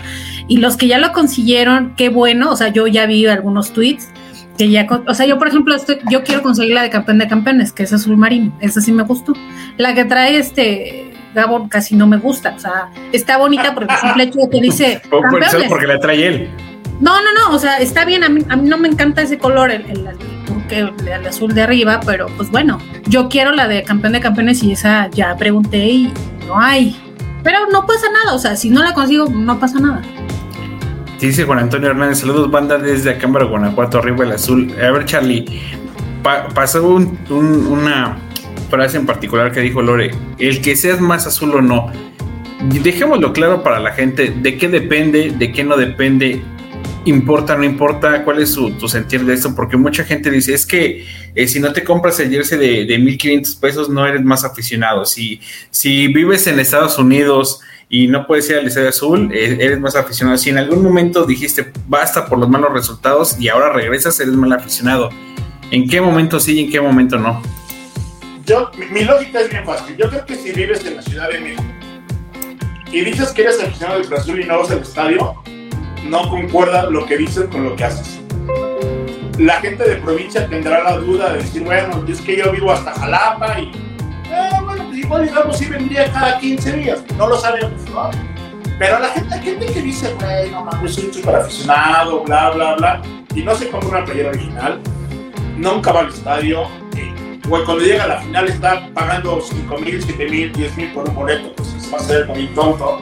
[0.49, 4.09] Y los que ya lo consiguieron, qué bueno, o sea, yo ya vi algunos tweets
[4.63, 5.75] que ya, o sea, yo por ejemplo,
[6.09, 9.03] yo quiero conseguir la de campeón de campeones, que es azul marino, esa sí me
[9.03, 9.33] gustó.
[9.77, 14.01] La que trae este Gabón casi no me gusta, o sea, está bonita porque el
[14.01, 15.69] simple hecho de que dice campeones.
[15.69, 16.51] porque la trae él.
[17.01, 19.39] No, no, no, o sea, está bien, a mí, a mí no me encanta ese
[19.39, 19.85] color, el,
[20.71, 24.63] el, el azul de arriba, pero pues bueno, yo quiero la de campeón de campeones
[24.63, 26.13] y esa ya pregunté y
[26.47, 26.97] no hay.
[27.43, 30.03] Pero no pasa nada, o sea, si no la consigo, no pasa nada.
[31.23, 34.75] Dice Juan Antonio Hernández, saludos banda desde Acámbaro, Guanajuato, arriba el azul.
[34.77, 35.45] A ver, Charlie,
[36.53, 36.85] pasó
[37.31, 38.19] una
[38.69, 41.93] frase en particular que dijo Lore, el que seas más azul o no.
[42.83, 46.43] Dejémoslo claro para la gente, de qué depende, de qué no depende,
[47.05, 51.07] importa, no importa, cuál es tu sentir de esto, porque mucha gente dice, es que
[51.37, 55.05] eh, si no te compras el jersey de, de 1.500 pesos, no eres más aficionado.
[55.05, 57.61] Si, si vives en Estados Unidos
[57.95, 60.39] y no puedes ir al Estadio Azul, eh, eres más aficionado.
[60.39, 64.51] Si en algún momento dijiste, basta por los malos resultados y ahora regresas, eres mal
[64.51, 65.11] aficionado.
[65.71, 67.43] ¿En qué momento sí y en qué momento no?
[68.47, 69.95] Yo, mi, lógica es bien fácil.
[69.99, 71.65] Yo creo que si vives en la Ciudad de México
[72.91, 75.35] y dices que eres aficionado del Azul y no vas al estadio,
[76.09, 78.21] no concuerda lo que dices con lo que haces.
[79.39, 82.95] La gente de provincia tendrá la duda de decir, bueno, es que yo vivo hasta
[82.95, 83.71] Jalapa y,
[84.65, 88.11] bueno, pues igual digamos si vendría cada 15 días, no lo sabemos, ¿no?
[88.79, 92.75] Pero la gente, gente que dice, güey, no mames, soy un super aficionado, bla, bla,
[92.75, 93.03] bla,
[93.35, 94.81] y no se compra una playera original,
[95.57, 96.67] nunca va al estadio,
[97.49, 101.09] güey, cuando llega a la final está pagando 5 mil, 7 mil, 10 mil por
[101.09, 103.01] un boleto, pues va a ser muy tonto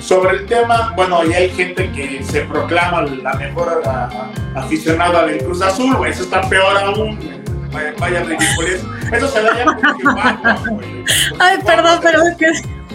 [0.00, 3.82] sobre el tema, bueno, y hay gente que se proclama la mejor
[4.54, 7.18] aficionada del Cruz Azul, güey, eso está peor aún,
[7.72, 8.84] vaya, vaya ridiculez.
[9.12, 10.58] Eso se da ya
[11.38, 12.46] Ay, perdón, pero es que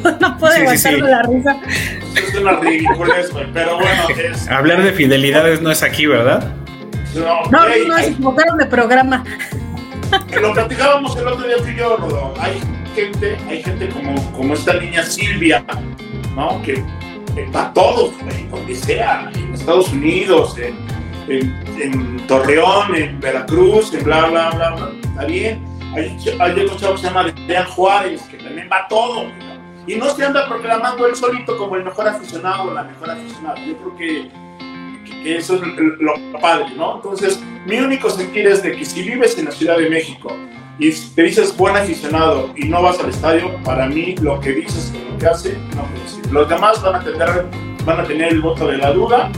[0.19, 1.57] no puedo aguantar la risa.
[2.15, 4.07] Es una ridiculez, güey, pero bueno.
[4.09, 4.47] Es...
[4.49, 6.53] Hablar de fidelidades no es aquí, ¿verdad?
[7.15, 9.23] No, no, no, se equivocaron de programa.
[10.41, 12.33] Lo platicábamos el otro día tú y yo, Rodo.
[12.39, 12.59] Hay
[12.95, 15.63] gente, hay gente como, como esta niña Silvia,
[16.36, 16.62] ¿no?
[16.63, 16.83] Que
[17.55, 18.13] va a todos,
[18.51, 20.75] donde sea, en Estados Unidos, en,
[21.27, 24.91] en, Torreón, en Veracruz, en bla, bla, bla, bla.
[25.03, 25.63] Está bien.
[25.93, 29.27] Hay, hay otro chavo que se llama Dean Juárez, que también va todo.
[29.86, 33.57] Y no se anda proclamando él solito como el mejor aficionado o la mejor aficionada.
[33.65, 34.29] Yo creo que,
[35.23, 35.62] que eso es
[35.99, 36.95] lo padre, ¿no?
[36.95, 40.36] Entonces, mi único sentir es de que si vives en la Ciudad de México
[40.79, 44.93] y te dices buen aficionado y no vas al estadio, para mí lo que dices
[44.95, 47.45] y lo que hace, no puedo Los demás van a tener,
[47.86, 49.31] van a tener el voto de la duda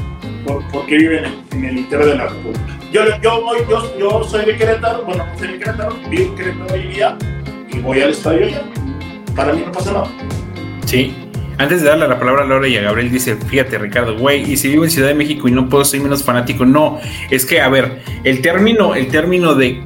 [0.45, 2.79] porque viven en, el interior de la República.
[2.91, 6.87] Yo, yo, yo, yo soy de Querétaro, bueno, soy de Querétaro, vivo en Querétaro hoy
[6.87, 7.17] día
[7.71, 8.63] y voy al estadio ya.
[9.35, 10.07] Para mí no pasa nada.
[10.85, 11.13] Sí,
[11.57, 14.57] antes de darle la palabra a Laura y a Gabriel, dice, fíjate Ricardo, güey, y
[14.57, 17.61] si vivo en Ciudad de México y no puedo ser menos fanático, no, es que,
[17.61, 19.81] a ver, el término, el término de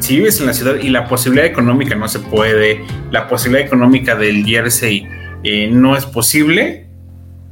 [0.00, 4.16] si vives en la ciudad y la posibilidad económica no se puede, la posibilidad económica
[4.16, 5.06] del jersey
[5.44, 6.86] eh, no es posible,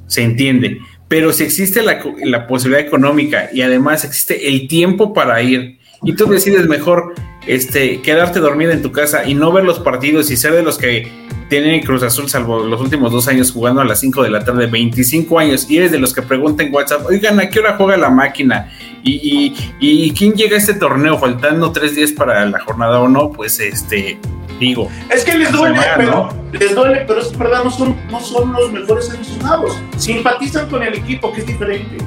[0.06, 0.80] se entiende.
[1.08, 6.26] Pero si existe la, posibilidad económica y además existe el tiempo para ir y tú
[6.26, 7.14] decides mejor
[7.46, 10.76] este, quedarte dormida en tu casa y no ver los partidos y ser de los
[10.76, 11.10] que
[11.48, 14.66] tienen Cruz Azul, salvo los últimos dos años jugando a las 5 de la tarde,
[14.66, 18.10] 25 años, y eres de los que preguntan WhatsApp, oigan, ¿a qué hora juega la
[18.10, 18.70] máquina?
[19.02, 23.32] Y, y, quién llega a este torneo faltando tres días para la jornada o no,
[23.32, 24.18] pues este,
[24.58, 24.88] digo.
[25.10, 28.72] Es que les duele, pero les duele, pero es verdad, no son, no son los
[28.72, 29.76] mejores aficionados.
[29.96, 31.98] Simpatizan con el equipo, que es diferente.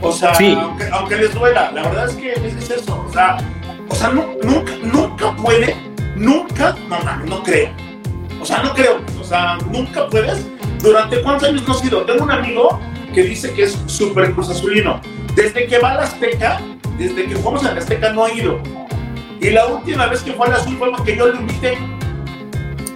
[0.00, 0.32] O sea,
[0.92, 3.04] aunque, les duela, la verdad es que es, eso.
[3.08, 3.38] O sea,
[3.88, 5.74] o sea nunca, nunca puede,
[6.14, 7.70] nunca, no, no, no creo.
[8.40, 9.00] O sea, no creo.
[9.20, 10.46] O sea, nunca puedes.
[10.82, 12.02] ¿Durante cuántos años no has ido?
[12.02, 12.78] Tengo un amigo
[13.14, 15.00] que dice que es súper cruz azulino.
[15.34, 16.60] Desde que va a la Azteca,
[16.98, 18.60] desde que jugamos en la Azteca no ha ido.
[19.44, 21.76] Y la última vez que fue a la Azul fue porque yo lo invité.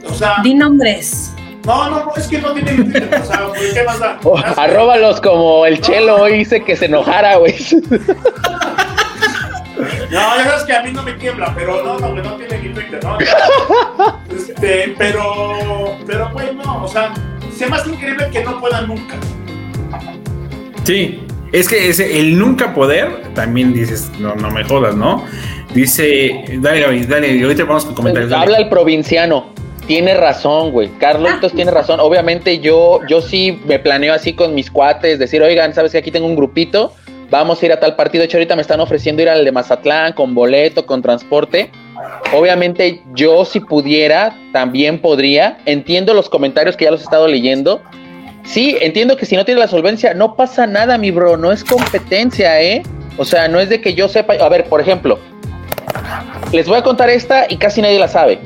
[0.08, 0.36] O sea.
[0.42, 1.34] Di nombres.
[1.66, 4.18] No, no, no, es que no tiene o sea, ¿qué más da?
[4.24, 7.54] Oh, arróbalos como el Chelo hoy dice que se enojara, güey.
[10.10, 12.72] No, ya sabes que a mí no me tiembla, pero no, no, no tiene ni
[12.72, 13.18] Twitter, ¿no?
[14.34, 17.12] Este, pero, pero, güey, no, o sea,
[17.54, 19.16] se más increíble que no pueda nunca.
[20.84, 25.24] Sí, es que ese, el nunca poder, también dices, no, no me jodas, ¿no?
[25.74, 28.32] Dice, dale, dale, ahorita vamos con comentarios.
[28.32, 29.52] Habla el provinciano.
[29.86, 30.88] Tiene razón, güey.
[30.98, 31.98] Carlitos tiene razón.
[32.00, 36.10] Obviamente yo, yo sí me planeo así con mis cuates, decir, oigan, sabes que aquí
[36.10, 36.92] tengo un grupito,
[37.30, 38.20] vamos a ir a tal partido.
[38.20, 41.70] De hecho, ahorita me están ofreciendo ir al de Mazatlán con boleto, con transporte.
[42.34, 45.58] Obviamente yo si pudiera, también podría.
[45.64, 47.82] Entiendo los comentarios que ya los he estado leyendo
[48.48, 51.62] Sí, entiendo que si no tienes la solvencia, no pasa nada, mi bro, no es
[51.62, 52.82] competencia, ¿eh?
[53.18, 54.34] O sea, no es de que yo sepa.
[54.40, 55.18] A ver, por ejemplo,
[56.52, 58.38] les voy a contar esta y casi nadie la sabe.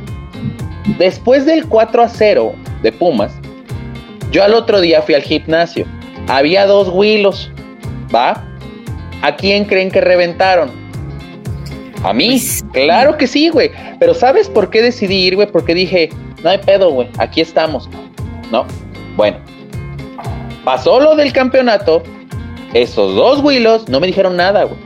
[0.98, 3.32] Después del 4 a 0 de Pumas,
[4.30, 5.86] yo al otro día fui al gimnasio.
[6.28, 7.50] Había dos huilos,
[8.14, 8.44] ¿va?
[9.22, 10.70] ¿A quién creen que reventaron?
[12.02, 13.70] A mí, pues claro que sí, güey.
[14.00, 15.46] Pero ¿sabes por qué decidí ir, güey?
[15.46, 16.08] Porque dije,
[16.42, 17.88] no hay pedo, güey, aquí estamos.
[18.50, 18.66] ¿No?
[19.16, 19.38] Bueno,
[20.64, 22.04] Pasó lo del campeonato,
[22.72, 24.78] esos dos Willows no me dijeron nada, güey.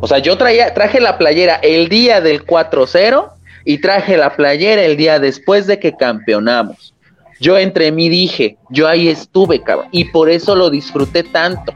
[0.00, 3.30] O sea, yo traía, traje la playera el día del 4-0
[3.64, 6.94] y traje la playera el día después de que campeonamos.
[7.40, 11.72] Yo entre mí dije, yo ahí estuve, cabrón, y por eso lo disfruté tanto.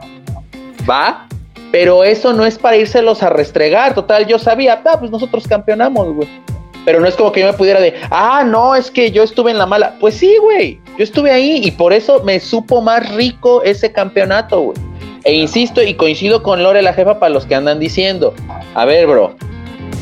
[0.89, 1.27] ¿Va?
[1.71, 6.15] Pero eso no es para írselos a restregar, total, yo sabía, ah, pues nosotros campeonamos,
[6.15, 6.29] güey.
[6.85, 9.51] Pero no es como que yo me pudiera de, ah, no, es que yo estuve
[9.51, 9.97] en la mala.
[10.01, 14.61] Pues sí, güey, yo estuve ahí y por eso me supo más rico ese campeonato,
[14.61, 14.90] güey.
[15.25, 18.35] E insisto y coincido con Lore, la jefa, para los que andan diciendo,
[18.75, 19.35] a ver, bro,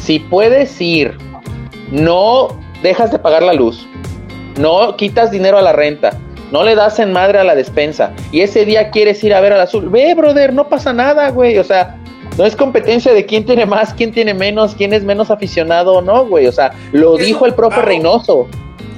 [0.00, 1.16] si puedes ir,
[1.90, 2.48] no
[2.82, 3.86] dejas de pagar la luz,
[4.56, 6.16] no quitas dinero a la renta,
[6.52, 9.52] no le das en madre a la despensa y ese día quieres ir a ver
[9.52, 11.98] al azul, ve, brother, no pasa nada, güey, o sea,
[12.38, 16.00] no es competencia de quién tiene más, quién tiene menos, quién es menos aficionado o
[16.00, 16.46] no, güey.
[16.46, 18.46] O sea, lo dijo el profe Reynoso.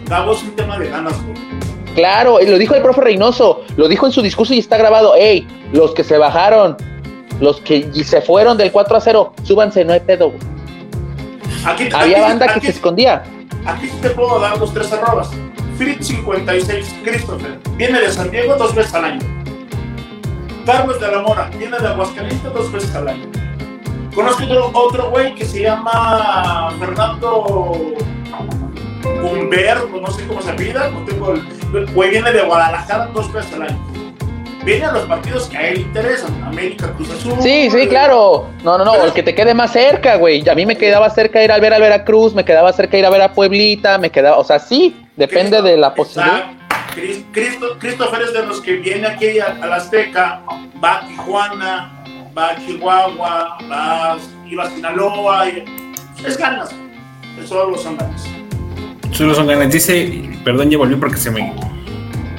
[0.04, 1.34] Damos un tema de ganas, güey.
[1.94, 5.14] Claro, lo dijo el profe Reynoso, lo dijo en su discurso y está grabado.
[5.16, 6.76] Ey, los que se bajaron,
[7.40, 10.32] los que se fueron del 4 a 0, súbanse, no hay pedo.
[11.64, 13.22] Había banda que se escondía.
[13.66, 15.30] Aquí te puedo dar los tres arrobas.
[15.78, 19.40] Fritz56, Christopher, viene de San Diego dos veces al año
[20.66, 23.26] Carlos de la Mora, viene de Aguascalientes dos veces al año.
[24.14, 27.94] Conozco otro, otro güey que se llama Fernando
[29.04, 33.52] Humberto, no sé cómo se pida, no tengo el güey viene de Guadalajara dos veces
[33.54, 33.78] al año.
[34.64, 37.40] viene a los partidos que a él interesan, América, Cruz Azul.
[37.40, 38.48] Sí, sí, claro.
[38.64, 40.46] No, no, no, el que te quede más cerca, güey.
[40.48, 43.10] A mí me quedaba cerca ir a ver al Veracruz, me quedaba cerca ir a
[43.10, 46.52] ver a Pueblita, me quedaba, o sea, sí, depende de la posibilidad.
[47.32, 50.42] Cristo, Christopher es de los que viene aquí a, la Azteca,
[50.82, 52.04] va a Tijuana,
[52.36, 55.64] va a Chihuahua, va, iba a Sinaloa, y,
[56.26, 56.74] es ganas.
[57.46, 58.39] Solo son ganas.
[59.12, 59.72] Solo son ganas.
[59.72, 61.52] Dice, perdón, ya volví porque se me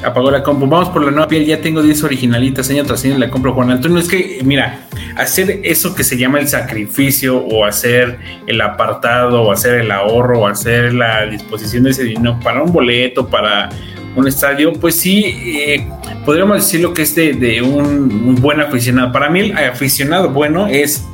[0.03, 0.67] apagó la compu.
[0.67, 3.71] Vamos por la nueva piel, ya tengo 10 originalitas, año tras año la compro Juan
[3.71, 3.99] Antonio.
[3.99, 9.51] Es que, mira, hacer eso que se llama el sacrificio, o hacer el apartado, o
[9.51, 13.69] hacer el ahorro, o hacer la disposición de ese dinero para un boleto, para
[14.15, 15.87] un estadio, pues sí, eh,
[16.25, 19.11] podríamos decirlo que es de, un, buen aficionado.
[19.11, 21.05] Para mí, el aficionado bueno es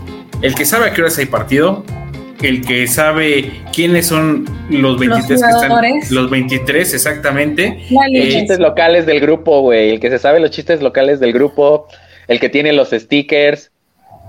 [0.41, 1.83] el que sabe a qué horas hay partido,
[2.41, 5.71] el que sabe quiénes son los 23 que están.
[6.11, 7.79] Los 23, exactamente.
[7.89, 9.89] Los eh, chistes locales del grupo, güey.
[9.91, 11.87] El que se sabe los chistes locales del grupo,
[12.27, 13.71] el que tiene los stickers.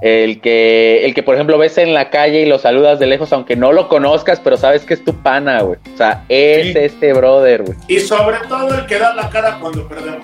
[0.00, 3.32] El que, el que, por ejemplo, ves en la calle y lo saludas de lejos,
[3.32, 5.80] aunque no lo conozcas, pero sabes que es tu pana, güey.
[5.92, 7.76] O sea, es este brother, güey.
[7.88, 10.22] Y sobre todo el que da la cara cuando perdemos.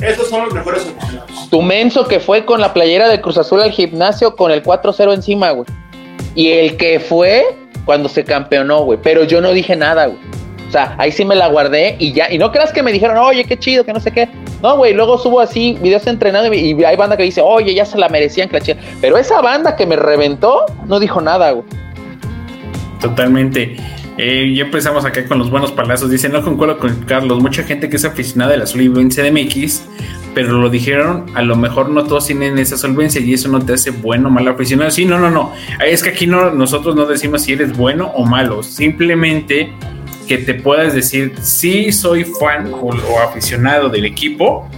[0.00, 1.50] Esos son los mejores aficionados.
[1.50, 5.12] Tu menso que fue con la playera de Cruz Azul al gimnasio con el 4-0
[5.12, 5.66] encima, güey.
[6.34, 7.44] Y el que fue
[7.84, 8.98] cuando se campeonó, güey.
[9.02, 10.18] Pero yo no dije nada, güey.
[10.68, 12.30] O sea, ahí sí me la guardé y ya.
[12.32, 14.28] Y no creas que me dijeron, oye, qué chido, que no sé qué.
[14.62, 17.98] No, güey, luego subo así videos entrenando y, hay banda que dice, oye, ya se
[17.98, 21.64] la merecían, que Pero esa banda que me reventó no dijo nada, güey.
[23.00, 23.76] Totalmente.
[24.22, 26.10] Eh, ya empezamos acá con los buenos palazos.
[26.10, 27.40] Dice, no concuerdo con Carlos.
[27.40, 29.82] Mucha gente que es aficionada de la solvencia de MX,
[30.34, 33.72] pero lo dijeron, a lo mejor no todos tienen esa solvencia y eso no te
[33.72, 34.90] hace bueno o mal aficionado.
[34.90, 35.54] Sí, no, no, no.
[35.82, 38.62] Es que aquí no, nosotros no decimos si eres bueno o malo.
[38.62, 39.72] Simplemente
[40.28, 42.92] que te puedas decir si soy fan o,
[43.26, 44.68] aficionado del equipo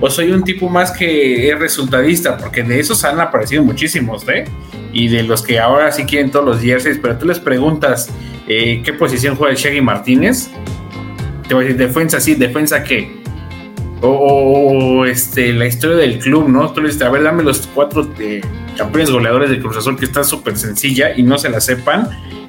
[0.00, 4.44] o soy un tipo más que es resultadista, porque de esos han aparecido muchísimos, ¿eh?
[4.92, 8.08] Y de los que ahora sí quieren todos los jerseys, pero tú les preguntas
[8.58, 10.50] eh, qué posición juega el Shaggy Martínez,
[11.48, 13.20] te voy a decir defensa, sí, defensa qué.
[14.00, 16.72] O, este, la historia del club, ¿no?
[16.72, 18.40] Tú le dices, a ver, dame los cuatro eh,
[18.76, 22.08] campeones goleadores de Cruz Azul, que está súper sencilla y no se la sepan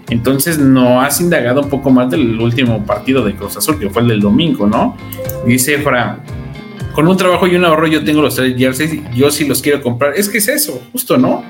[0.09, 4.01] entonces no has indagado un poco más del último partido de Cruz Azul, que fue
[4.01, 4.97] el del domingo, ¿no?
[5.45, 6.19] Dice Fra,
[6.93, 9.81] con un trabajo y un ahorro yo tengo los tres jerseys, yo sí los quiero
[9.81, 10.13] comprar.
[10.15, 11.43] Es que es eso, justo, ¿no?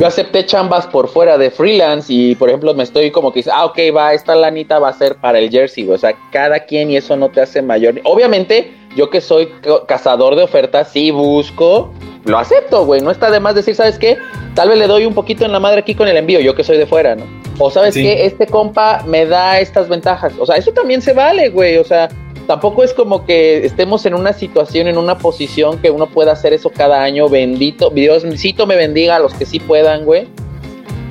[0.00, 3.50] Yo acepté chambas por fuera de freelance y, por ejemplo, me estoy como que dice,
[3.52, 6.90] ah, ok, va, esta lanita va a ser para el jersey, o sea, cada quien
[6.90, 8.00] y eso no te hace mayor.
[8.04, 9.52] Obviamente, yo que soy
[9.86, 11.92] cazador de ofertas, sí busco
[12.24, 13.02] lo acepto, güey.
[13.02, 14.16] No está de más decir, ¿sabes qué?
[14.54, 16.64] Tal vez le doy un poquito en la madre aquí con el envío, yo que
[16.64, 17.24] soy de fuera, ¿no?
[17.58, 20.32] O sabes qué, este compa me da estas ventajas.
[20.38, 21.76] O sea, eso también se vale, güey.
[21.76, 22.08] O sea,
[22.46, 26.52] tampoco es como que estemos en una situación, en una posición que uno pueda hacer
[26.52, 27.28] eso cada año.
[27.28, 30.28] Bendito, Dioscito me bendiga a los que sí puedan, güey.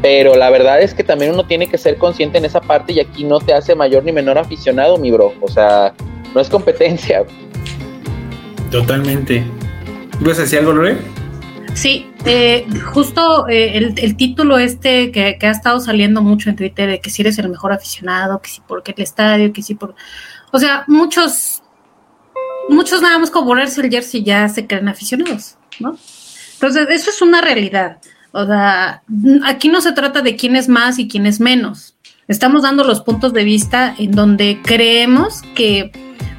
[0.02, 3.00] Pero la verdad es que también uno tiene que ser consciente en esa parte y
[3.00, 5.34] aquí no te hace mayor ni menor aficionado, mi bro.
[5.42, 5.94] O sea,
[6.34, 7.26] no es competencia.
[8.72, 9.44] Totalmente.
[10.22, 10.98] ¿Vas a decir algo, Lore?
[11.74, 17.00] Sí, eh, justo eh, el, título este que, ha estado saliendo mucho en Twitter de
[17.00, 19.96] que si eres el mejor aficionado, que si por qué el estadio, que si por...
[20.52, 21.62] O sea, muchos,
[22.70, 25.98] muchos nada más como ponerse el jersey ya se creen aficionados, ¿no?
[26.54, 28.00] Entonces, eso es una realidad.
[28.32, 29.04] O sea,
[29.46, 31.96] aquí no se trata de quién es más y quién es menos.
[32.28, 35.92] Estamos dando los puntos de vista en donde creemos que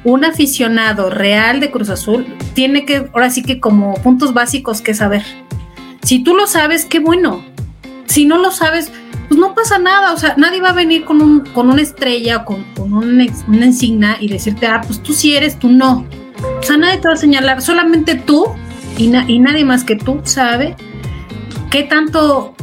[0.03, 4.93] un aficionado real de Cruz Azul tiene que, ahora sí que como puntos básicos que
[4.93, 5.23] saber.
[6.03, 7.43] Si tú lo sabes, qué bueno.
[8.05, 8.91] Si no lo sabes,
[9.31, 10.11] pues no pasa nada.
[10.11, 14.17] O sea, nadie va a venir con, un, con una estrella con, con una, insignia
[14.19, 16.05] y decirte, ah, pues tú sí eres, tú no.
[16.59, 18.47] O sea, nadie te va a señalar, solamente tú
[18.97, 20.75] y, y nadie más que tú sabe
[21.69, 22.53] qué tanto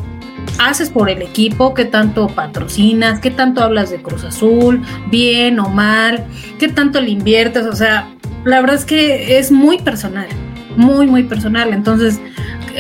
[0.59, 5.71] haces por el equipo, qué tanto patrocinas, qué tanto hablas de Cruz Azul, bien o
[5.71, 6.27] mal,
[6.59, 8.11] qué tanto le inviertes, o sea,
[8.45, 10.29] la verdad es que es muy personal,
[10.77, 11.73] muy, muy personal.
[11.73, 12.21] Entonces,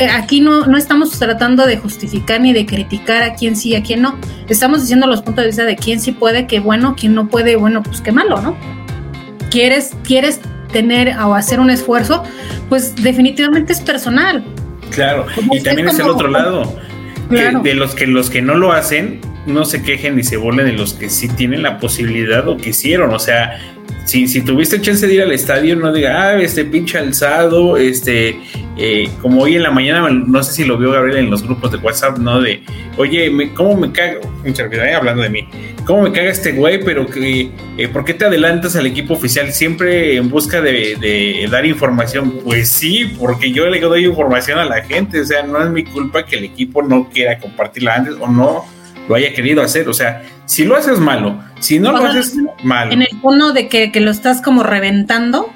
[0.06, 4.02] aquí no, no estamos tratando de justificar ni de criticar a quién sí, a quién
[4.02, 4.18] no.
[4.48, 7.56] Estamos diciendo los puntos de vista de quién sí puede, qué bueno, quién no puede,
[7.56, 8.56] bueno, pues qué malo, ¿no?
[9.50, 10.40] ¿Quieres, quieres
[10.72, 12.22] tener o hacer un esfuerzo?
[12.68, 14.44] Pues definitivamente es personal.
[14.90, 16.78] Claro, y también es el otro lado
[17.28, 20.72] de los que los que no lo hacen no se quejen ni se burlen de
[20.72, 23.12] los que sí tienen la posibilidad o quisieron.
[23.14, 23.58] O sea,
[24.08, 28.40] si, si tuviste chance de ir al estadio, no diga, ah, este pinche alzado, este,
[28.78, 31.72] eh, como hoy en la mañana, no sé si lo vio Gabriel en los grupos
[31.72, 32.40] de WhatsApp, ¿no?
[32.40, 32.62] De,
[32.96, 34.20] oye, me, ¿cómo me cago?
[34.46, 35.46] Eh, hablando de mí,
[35.84, 36.82] ¿cómo me caga este güey?
[36.82, 41.46] Pero que, eh, ¿por qué te adelantas al equipo oficial siempre en busca de, de,
[41.50, 42.40] dar información?
[42.42, 45.84] Pues sí, porque yo le doy información a la gente, o sea, no es mi
[45.84, 48.77] culpa que el equipo no quiera compartirla antes o no
[49.08, 49.88] lo haya querido hacer.
[49.88, 52.92] O sea, si lo haces malo, si no lo haces malo.
[52.92, 55.50] En el tono de que, lo estás como reventando.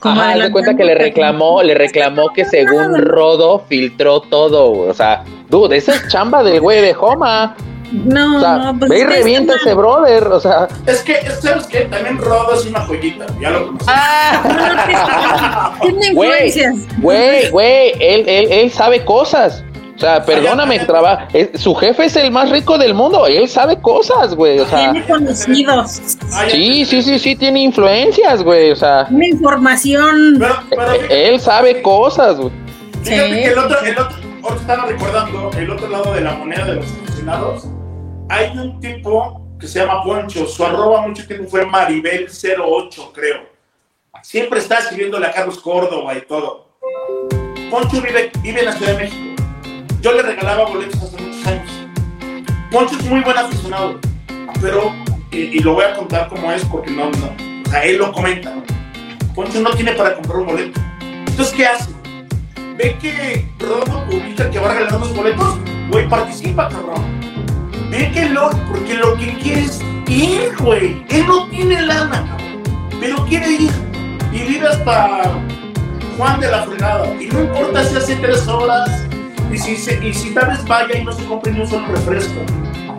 [0.00, 4.92] Como Ajá, de cuenta que le reclamó, le reclamó que según Rodo filtró todo, o
[4.92, 7.56] sea, dude, esa es chamba del güey de Homa.
[7.92, 10.68] No, no, pues ve y revienta ese brother, o sea.
[10.86, 11.80] Es que, ¿sabes qué?
[11.82, 13.86] También Rodo es una joyita, ya lo conocí.
[13.88, 15.72] Ah.
[15.82, 16.74] Tiene influencias.
[16.98, 19.64] Güey, güey, él, él, él sabe cosas.
[19.96, 21.26] O sea, perdóname, trabaja.
[21.54, 23.26] Su jefe es el más rico del mundo.
[23.26, 24.58] Él sabe cosas, güey.
[24.58, 26.02] O sea, tiene conocidos.
[26.50, 28.72] Sí, sí, sí, sí, tiene influencias, güey.
[28.72, 30.38] O sea, una información.
[31.08, 32.52] él sabe cosas, güey.
[33.02, 36.66] Fíjate que el otro, el otro, ahora estaba recordando, el otro lado de la moneda
[36.66, 37.64] de los aficionados.
[38.28, 40.46] Hay un tipo que se llama Poncho.
[40.46, 43.48] Su arroba mucho tiempo fue Maribel08, creo.
[44.22, 46.66] Siempre está escribiéndole a Carlos Córdoba y todo.
[47.70, 49.25] Poncho vive, vive en la Ciudad de México
[50.06, 51.68] yo le regalaba boletos hace muchos años.
[52.70, 53.98] Poncho es muy buen aficionado,
[54.60, 54.94] pero,
[55.32, 57.26] y, lo voy a contar como es porque no, no,
[57.66, 58.62] o sea, él lo comenta, ¿no?
[59.34, 60.80] Poncho no tiene para comprar un boleto.
[61.00, 61.90] Entonces, ¿qué hace?
[62.76, 65.58] Ve que Rodo publica que va a regalar unos boletos,
[65.90, 67.02] güey, participa, cabrón.
[67.90, 71.04] Ve que lo, porque lo que quiere es ir, güey.
[71.08, 72.36] Él no tiene lana,
[73.00, 73.72] pero quiere ir.
[74.30, 75.32] Y vive hasta
[76.16, 77.12] Juan de la Fregada.
[77.20, 79.06] Y no importa si hace tres horas,
[79.52, 82.40] y si, y si tal vez vaya y no se compre ni un solo refresco,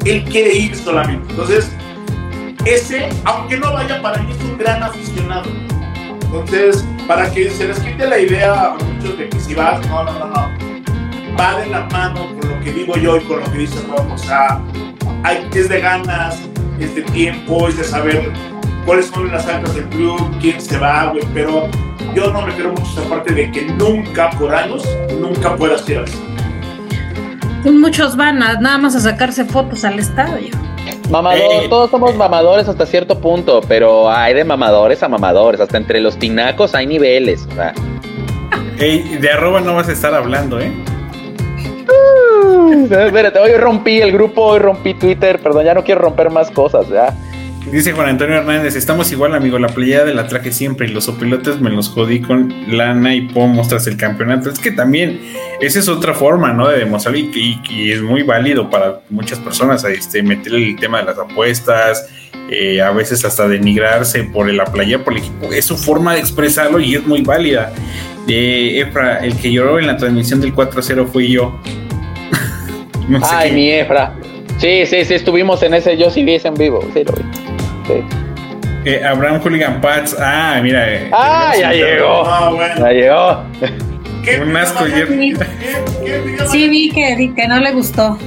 [0.05, 1.29] él quiere ir solamente.
[1.29, 1.71] Entonces,
[2.65, 5.49] ese, aunque no vaya, para mí es un gran aficionado.
[6.21, 10.03] Entonces, para que se les quite la idea a muchos de que si vas, no,
[10.03, 11.37] no, no, no.
[11.39, 14.11] Va de la mano con lo que digo yo y con lo que dice Rob.
[14.11, 14.61] O sea,
[15.53, 16.41] es de ganas,
[16.79, 18.31] es de tiempo, es de saber
[18.85, 21.23] cuáles son las altas del club, quién se va, güey.
[21.33, 21.69] Pero
[22.13, 24.83] yo no me creo mucho esa parte de que nunca, por años,
[25.19, 26.26] nunca puedas ir así.
[27.63, 30.55] Muchos van a, nada más a sacarse fotos al estadio.
[31.09, 35.77] Mamador, eh, todos somos mamadores hasta cierto punto, pero hay de mamadores a mamadores, hasta
[35.77, 37.47] entre los tinacos hay niveles.
[38.77, 40.71] de arroba no vas a estar hablando, ¿eh?
[41.89, 46.51] Uh, espérate, hoy rompí el grupo, hoy rompí Twitter, perdón, ya no quiero romper más
[46.51, 47.13] cosas, ya.
[47.71, 51.09] Dice Juan Antonio Hernández, estamos igual, amigo, la playera de la traje siempre y los
[51.09, 54.49] opilotes me los jodí con lana y pomos tras el campeonato.
[54.49, 55.19] Es que también
[55.59, 56.69] esa es otra forma, ¿no?
[56.69, 57.59] De demostrar y,
[57.91, 62.09] es muy válido para muchas personas este, meter el tema de las apuestas,
[62.49, 65.51] eh, a veces hasta denigrarse por la playa, por el equipo.
[65.51, 67.73] Es su forma de expresarlo y es muy válida.
[68.29, 71.59] Eh, Efra, el que lloró en la transmisión del 4-0 fui yo.
[73.23, 74.15] Ay, mi Efra.
[74.57, 77.46] Sí, sí, sí, estuvimos en ese, yo sí vi ese en vivo, sí lo vi.
[78.85, 80.15] Eh, Abraham Hooligan Pats.
[80.19, 80.93] Ah, mira.
[80.93, 82.23] Eh, ah, ya llegó.
[82.25, 83.43] Ah, ya llegó.
[84.43, 84.85] Un asco.
[86.51, 88.17] Sí, vi que, vi que no le gustó.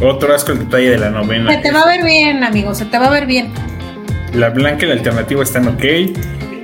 [0.00, 1.52] Otro asco el detalle de la novena.
[1.52, 3.52] Se te va a ver bien, amigo, se te va a ver bien.
[4.34, 5.84] La blanca y la alternativa están ok.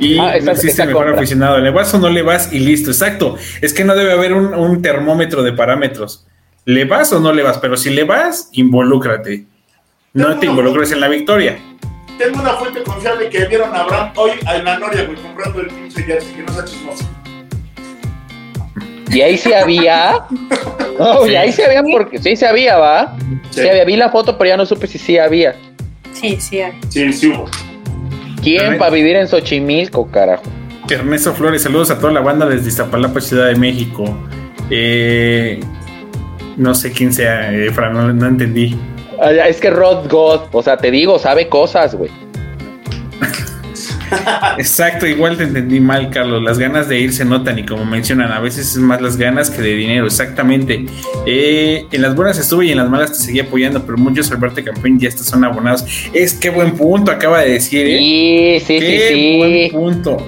[0.00, 1.58] Y ah, no existe mejor aficionado.
[1.58, 2.52] ¿Le vas o no le vas?
[2.52, 3.36] Y listo, exacto.
[3.60, 6.26] Es que no debe haber un, un termómetro de parámetros.
[6.64, 7.58] ¿Le vas o no le vas?
[7.58, 9.44] Pero si le vas, involúcrate.
[10.12, 11.58] No te involucres en la victoria
[12.20, 15.68] tengo una fuente confiable que vieron a Abraham hoy en la Noria, güey, comprando el
[15.68, 17.04] pinche jersey, que no sea chismoso.
[19.10, 20.18] Y ahí se había.
[20.98, 23.16] No, y ahí se había porque sí se había, ¿va?
[23.50, 23.66] Sí.
[23.66, 23.84] había.
[23.86, 25.56] Vi la foto, pero ya no supe si sí había.
[26.12, 26.72] Sí, sí hay.
[26.90, 27.48] Sí, sí hubo.
[28.42, 30.42] ¿Quién para vivir en Xochimilco, carajo?
[30.90, 34.04] Ernesto Flores, saludos a toda la banda desde Iztapalapa, Ciudad de México.
[34.68, 35.60] Eh,
[36.58, 38.76] no sé quién sea, eh, Fran, no entendí.
[39.46, 42.10] Es que Rod God, o sea, te digo, sabe cosas, güey.
[44.58, 46.42] Exacto, igual te entendí mal, Carlos.
[46.42, 49.50] Las ganas de ir se notan y como mencionan, a veces es más las ganas
[49.50, 50.84] que de dinero, exactamente.
[51.26, 54.62] Eh, en las buenas estuve y en las malas te seguí apoyando, pero muchos Alberto
[54.64, 55.84] Campeón ya están son abonados.
[56.12, 57.98] Es que buen punto acaba de decir, ¿eh?
[57.98, 60.26] Sí, sí, qué sí, buen punto.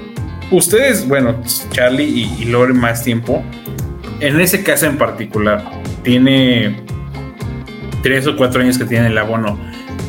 [0.51, 3.43] Ustedes, bueno, Charlie y, y Lore más tiempo,
[4.20, 5.64] en ese caso en particular,
[6.03, 6.76] tiene
[8.03, 9.59] tres o cuatro años que tiene el abono.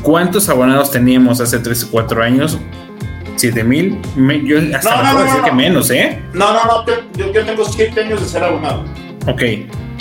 [0.01, 2.57] ¿Cuántos abonados teníamos hace tres o cuatro años?
[3.35, 3.99] ¿Siete mil?
[4.45, 6.21] Yo hasta no, puedo decir que menos, ¿eh?
[6.33, 6.85] No, no, no,
[7.33, 8.83] yo, tengo siete años de ser abonado.
[9.27, 9.41] Ok.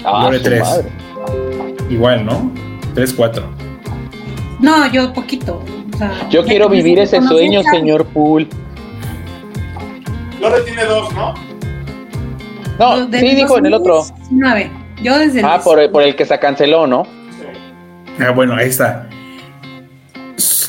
[0.04, 0.84] Ah, tres.
[1.88, 2.50] Igual, ¿no?
[2.94, 3.44] Tres, cuatro.
[4.60, 5.62] No, yo poquito.
[6.30, 8.48] yo quiero vivir ese sueño, señor Pool.
[10.40, 11.34] Lore tiene dos, ¿no?
[12.78, 13.96] No, Desde sí dijo en el otro.
[13.96, 14.70] 2019.
[15.02, 17.06] Yo desde el Ah, por el, por el que se canceló, ¿no?
[18.18, 19.08] Ah, bueno, ahí está.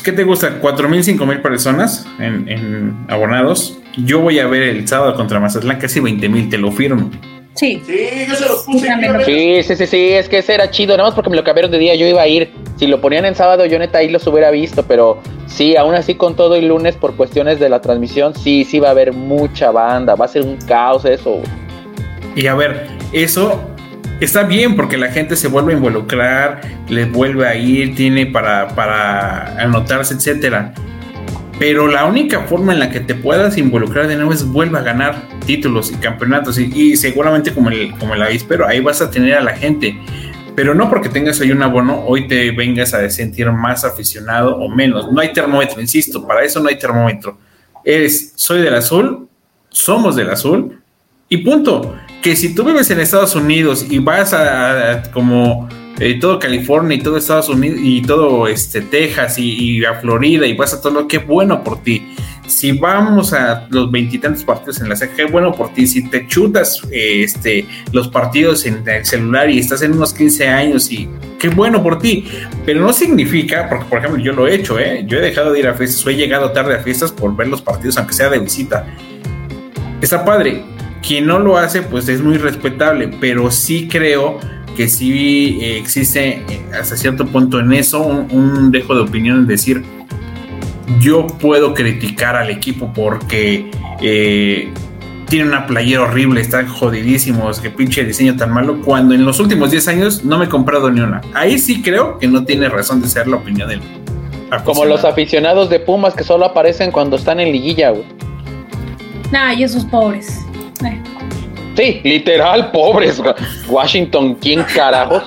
[0.04, 0.60] ¿Qué te gusta?
[0.60, 3.78] ¿4 mil, 5 mil personas en, en abonados?
[3.96, 7.10] Yo voy a ver el sábado contra Mazatlán casi 20 mil, te lo firmo.
[7.54, 7.80] Sí.
[7.86, 8.88] Sí, yo se los puse.
[9.24, 9.24] Sí.
[9.24, 11.70] Sí, sí, sí, sí, es que ese era chido, nada más porque me lo cambiaron
[11.70, 12.52] de día, yo iba a ir.
[12.76, 16.16] Si lo ponían en sábado, yo neta ahí los hubiera visto, pero sí, aún así
[16.16, 19.70] con todo y lunes por cuestiones de la transmisión, sí, sí va a haber mucha
[19.70, 21.40] banda, va a ser un caos eso.
[22.34, 23.60] Y a ver, eso
[24.24, 28.68] está bien porque la gente se vuelve a involucrar, le vuelve a ir, tiene para,
[28.68, 30.74] para anotarse, etcétera.
[31.58, 34.82] Pero la única forma en la que te puedas involucrar de nuevo es vuelva a
[34.82, 36.58] ganar títulos y campeonatos.
[36.58, 39.96] Y, y seguramente como el, como el avispero, ahí vas a tener a la gente.
[40.56, 44.68] Pero no porque tengas hoy un abono, hoy te vengas a sentir más aficionado o
[44.68, 45.10] menos.
[45.12, 47.38] No hay termómetro, insisto, para eso no hay termómetro.
[47.84, 49.28] Eres, soy del azul,
[49.68, 50.80] somos del azul,
[51.28, 51.96] y punto.
[52.24, 55.68] Que si tú vives en Estados Unidos y vas a, como
[56.00, 60.56] eh, todo California y todo Estados Unidos y todo este Texas y, a Florida y
[60.56, 62.14] vas a todo lo que bueno por ti.
[62.46, 65.86] Si vamos a los veintitantos partidos en la serie, qué bueno por ti.
[65.86, 70.48] Si te chutas eh, este, los partidos en el celular y estás en unos 15
[70.48, 71.06] años y
[71.38, 72.26] qué bueno por ti.
[72.64, 75.04] Pero no significa, porque por ejemplo yo lo he hecho, ¿eh?
[75.06, 77.48] yo he dejado de ir a fiestas o he llegado tarde a fiestas por ver
[77.48, 78.86] los partidos, aunque sea de visita.
[80.00, 80.73] Está padre.
[81.06, 84.38] Quien no lo hace, pues es muy respetable, pero sí creo
[84.76, 89.38] que sí eh, existe eh, hasta cierto punto en eso un, un dejo de opinión
[89.38, 89.84] en decir
[91.00, 94.72] yo puedo criticar al equipo porque eh,
[95.28, 99.70] tiene una playera horrible, están jodidísimos, que pinche diseño tan malo, cuando en los últimos
[99.70, 101.22] 10 años no me he comprado ni una.
[101.32, 103.80] Ahí sí creo que no tiene razón de ser la opinión del
[104.64, 108.04] Como los aficionados de Pumas que solo aparecen cuando están en liguilla, güey.
[109.32, 110.43] Nah, y esos pobres.
[111.76, 113.20] Sí, literal, pobres.
[113.68, 115.24] Washington, ¿quién carajos?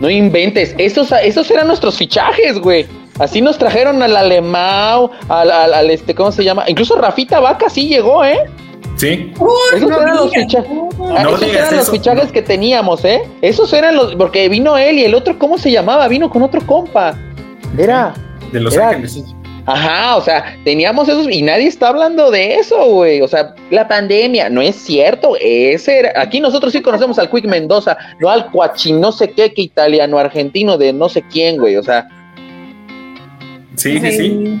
[0.00, 0.74] No inventes.
[0.78, 2.86] Esos, esos eran nuestros fichajes, güey.
[3.18, 6.64] Así nos trajeron al Alemão, al, al, al este, ¿cómo se llama?
[6.66, 8.38] Incluso Rafita Vaca sí llegó, ¿eh?
[8.96, 10.70] Sí, Uy, Esos no eran los fichajes.
[10.70, 11.14] Uy.
[11.16, 13.22] Ah, No esos digas eran los fichajes que teníamos, ¿eh?
[13.42, 14.14] Esos eran los.
[14.14, 16.08] Porque vino él y el otro, ¿cómo se llamaba?
[16.08, 17.14] Vino con otro compa.
[17.76, 18.14] Era.
[18.52, 19.24] de Los Era- Ángeles.
[19.64, 23.20] Ajá, o sea, teníamos esos y nadie está hablando de eso, güey.
[23.20, 25.36] O sea, la pandemia, no es cierto.
[25.40, 29.52] Ese era, aquí nosotros sí conocemos al Quick Mendoza, no al Cuachi no sé qué,
[29.54, 31.76] que italiano argentino de no sé quién, güey.
[31.76, 32.08] O sea,
[33.76, 34.60] Sí, sí, sí.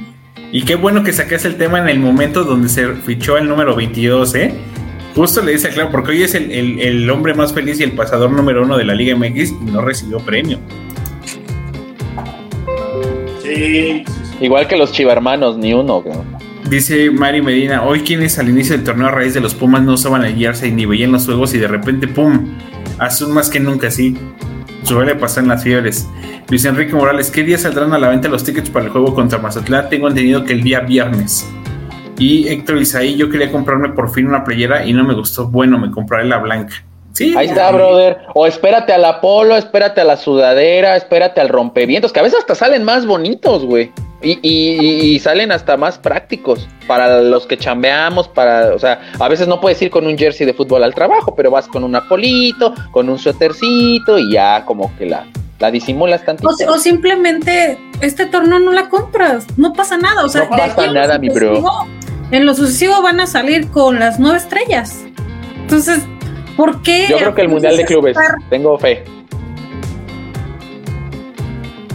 [0.52, 3.74] Y qué bueno que sacaste el tema en el momento donde se fichó el número
[3.74, 4.54] 22, ¿eh?
[5.16, 7.92] Justo le dice claro, porque hoy es el, el- el hombre más feliz y el
[7.92, 10.58] pasador número uno de la Liga MX y no recibió premio.
[13.42, 14.04] Sí.
[14.42, 16.04] Igual que los chivarmanos, ni uno.
[16.68, 19.94] Dice Mari Medina, hoy quienes al inicio del torneo a raíz de los Pumas no
[19.94, 22.56] usaban el jersey ni veían los juegos y de repente, ¡pum!
[22.98, 24.16] Azul más que nunca, sí.
[24.82, 26.08] Suele pasar en las fiebres.
[26.48, 29.38] Luis Enrique Morales, ¿qué día saldrán a la venta los tickets para el juego contra
[29.38, 29.88] Mazatlán?
[29.88, 31.48] Tengo entendido que el día viernes.
[32.18, 35.48] Y Héctor Isaí, yo quería comprarme por fin una playera y no me gustó.
[35.48, 36.84] Bueno, me compraré la blanca.
[37.12, 38.18] Sí, Ahí está, brother.
[38.34, 42.38] O espérate a la polo, espérate a la sudadera, espérate al rompevientos, que a veces
[42.38, 43.92] hasta salen más bonitos, güey.
[44.22, 49.28] Y, y- y salen hasta más prácticos para los que chambeamos, para, o sea, a
[49.28, 51.94] veces no puedes ir con un jersey de fútbol al trabajo, pero vas con un
[51.96, 55.26] apolito, con un suétercito y ya como que la,
[55.58, 56.48] la disimulas tantito.
[56.48, 60.24] O, si- o simplemente este torneo no la compras, no pasa nada.
[60.24, 61.62] O sea, No de pasa aquí nada, mi bro.
[62.30, 65.04] En lo sucesivo van a salir con las nueve estrellas.
[65.56, 66.00] Entonces,
[66.56, 67.06] ¿por qué?
[67.08, 69.02] Yo creo que el Mundial de Clubes, estar- tengo fe.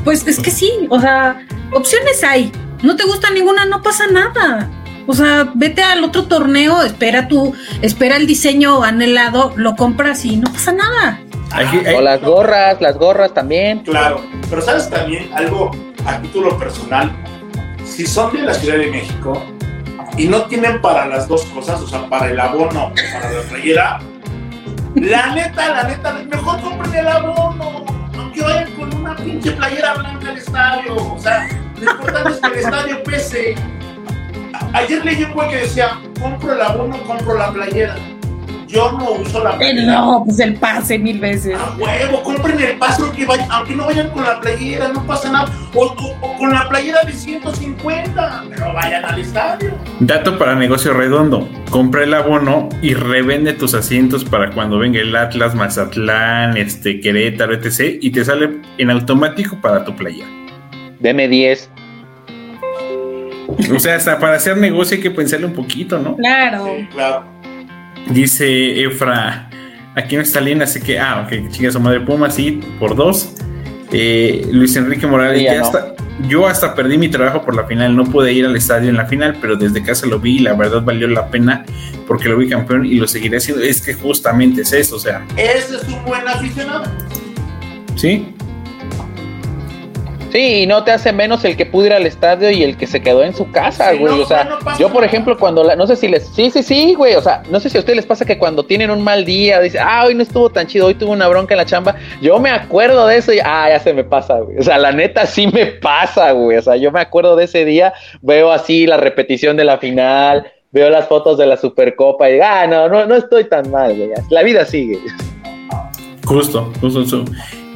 [0.04, 1.42] Pues es que sí, o sea,
[1.74, 2.52] opciones hay.
[2.84, 4.70] No te gusta ninguna, no pasa nada.
[5.08, 10.36] O sea, vete al otro torneo, espera tú, espera el diseño anhelado, lo compras y
[10.36, 11.20] no pasa nada.
[11.52, 13.80] Aquí- hay- O las gorras, las gorras también.
[13.80, 15.72] Claro, pero sabes también algo
[16.06, 17.12] a título personal,
[17.86, 19.42] si son de la Ciudad de México
[20.18, 23.42] y no tienen para las dos cosas, o sea, para el abono o para la
[23.50, 24.00] playera,
[24.96, 27.86] la neta, la neta, mejor compren el abono,
[28.18, 28.77] aunque vayan con
[29.08, 31.48] una pinche playera blanca al estadio, o sea,
[31.80, 33.56] lo importante es que el estadio pese.
[34.74, 37.96] Ayer leí un güey que decía, compro el abono, compro la playera.
[38.68, 39.94] Yo no uso la Eh, playera.
[39.94, 41.58] no, pues el pase mil veces.
[41.58, 45.32] A huevo, compren el paso aunque, vayan- aunque no vayan con la playera, no pasa
[45.32, 45.50] nada.
[45.74, 49.72] O, o- o con la playera de 150, pero vayan al estadio.
[50.02, 51.48] Dato para negocio redondo.
[51.70, 57.54] Compra el abono y revende tus asientos para cuando venga el Atlas, Mazatlán, este, Querétaro,
[57.54, 57.98] etc.
[58.02, 60.26] Y te sale en automático para tu playa.
[61.00, 61.70] Deme 10.
[63.74, 66.16] O sea, hasta para hacer negocio hay que pensarle un poquito, ¿no?
[66.18, 66.66] Claro.
[66.66, 67.24] Sí, claro.
[68.10, 69.50] Dice Efra,
[69.96, 73.34] aquí no está Lina, así que, ah, ok, chinga su madre Puma, sí, por dos.
[73.92, 75.66] Eh, Luis Enrique Morales, Sí, ya ya no.
[75.66, 75.94] hasta-
[76.28, 79.06] yo hasta perdí mi trabajo por la final, no pude ir al estadio en la
[79.06, 81.64] final, pero desde casa lo vi y la verdad valió la pena
[82.08, 83.64] porque lo vi campeón y lo seguiré haciendo.
[83.64, 86.86] Es que justamente es eso, o sea, Ese es un buen aficionado.
[87.96, 88.34] ¿sí?
[90.38, 92.86] Sí, y no te hace menos el que pudo ir al estadio y el que
[92.86, 94.18] se quedó en su casa, Sí, güey.
[94.18, 96.62] no, o sea, no yo, por ejemplo, cuando la, no sé si les, sí, sí,
[96.62, 97.16] sí, güey.
[97.16, 99.60] O sea, no sé si a ustedes les pasa que cuando tienen un mal día,
[99.62, 101.96] dicen, ah, hoy no estuvo tan chido, hoy tuve una bronca en la chamba.
[102.22, 104.60] Yo me acuerdo de eso y, ah, ya se me pasa, güey.
[104.60, 106.60] O sea, la neta sí me pasa, güey.
[106.60, 110.46] O sea, yo me acuerdo de ese día, veo así la repetición de la final,
[110.72, 113.96] veo las fotos de la Supercopa y digo, ah, no, no, no estoy tan mal,
[113.96, 114.12] güey.
[114.30, 115.00] La vida sigue.
[116.28, 117.26] Justo, justo, justo.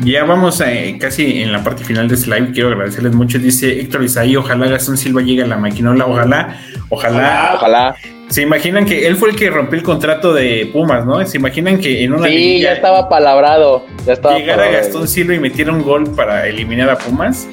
[0.03, 2.51] Ya vamos eh, casi en la parte final de este live.
[2.53, 3.37] Quiero agradecerles mucho.
[3.37, 6.05] Dice Héctor Isaí, ojalá Gastón Silva llegue a la maquinola.
[6.07, 6.57] Ojalá,
[6.89, 7.51] ojalá.
[7.55, 7.95] Ojalá.
[8.29, 11.23] Se imaginan que él fue el que rompió el contrato de Pumas, ¿no?
[11.25, 13.85] Se imaginan que en una Sí, liguilla ya estaba palabrado.
[14.05, 15.07] Ya estaba llegara palabrado, Gastón.
[15.07, 17.47] Silva y metiera un gol para eliminar a Pumas.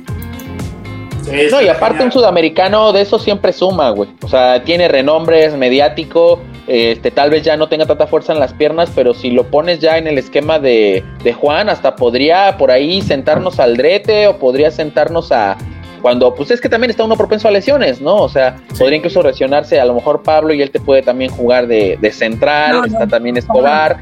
[1.25, 4.09] Sí, No, y aparte un sudamericano de eso siempre suma, güey.
[4.23, 8.39] O sea, tiene renombre, es mediático, este, tal vez ya no tenga tanta fuerza en
[8.41, 12.57] las piernas, pero si lo pones ya en el esquema de, de Juan, hasta podría
[12.59, 15.57] por ahí sentarnos al drete o podría sentarnos a...
[16.03, 18.17] Cuando, pues es que también está uno propenso a lesiones, ¿no?
[18.19, 18.79] O sea, Sí.
[18.79, 22.13] podría incluso lesionarse a lo mejor Pablo y él te puede también jugar de, de
[22.13, 23.97] central, No, no, está también Escobar.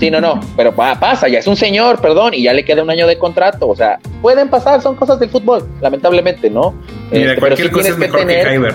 [0.00, 2.82] Sí, no, no, pero pa- pasa, ya es un señor, perdón, y ya le queda
[2.82, 6.72] un año de contrato, o sea, pueden pasar, son cosas del fútbol, lamentablemente, ¿no?
[7.10, 8.74] Mira, Este, pero cualquier sí cosa es que mejor que Kyber.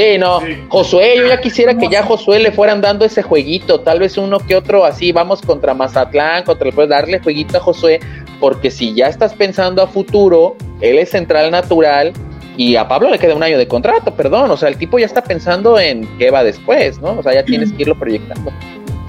[0.00, 0.40] Sí, no.
[0.40, 0.56] Sí.
[0.68, 3.80] Josué, yo ya quisiera que ya a Josué le fueran dando ese jueguito.
[3.80, 7.60] Tal vez uno que otro así, vamos contra Mazatlán, contra el puedes darle jueguito a
[7.60, 8.00] Josué,
[8.38, 12.12] porque si ya estás pensando a futuro, él es central natural
[12.56, 14.50] y a Pablo le queda un año de contrato, perdón.
[14.50, 17.18] O sea, el tipo ya está pensando en qué va después, ¿no?
[17.18, 18.50] O sea, ya tienes que irlo proyectando.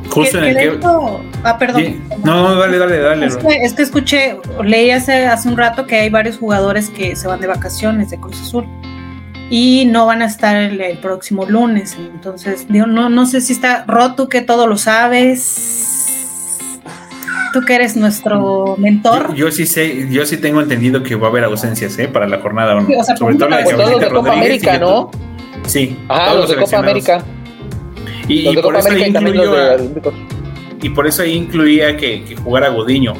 [0.09, 0.87] Justo en Que- el que
[1.43, 1.83] ah, perdón.
[1.85, 2.01] Sí.
[2.23, 3.25] No, no, dale, dale, dale.
[3.27, 7.15] Es que, es que escuché, leí hace, hace un rato que hay varios jugadores que
[7.15, 8.65] se van de vacaciones de Cruz Azul
[9.51, 11.95] y no van a estar el, el próximo lunes.
[11.99, 16.77] Entonces, digo, no, no sé si está roto, que todo lo sabes.
[17.53, 19.35] Tú que eres nuestro mentor.
[19.35, 22.07] Yo, yo sí sé, yo sí tengo entendido que va a haber ausencias, ¿eh?
[22.07, 22.87] Para la jornada uno.
[22.87, 25.11] Sí, o sea, Sobre todo la de Pues todos los de Cabecita Copa América, ¿no?
[25.67, 25.99] Sí.
[26.07, 26.77] Ajá, todos los de Copa.
[26.77, 27.23] América.
[28.29, 29.77] Y, por Copa eso ahí América incluyó a-
[30.81, 33.13] y por eso ahí incluía que, que jugara Godiño,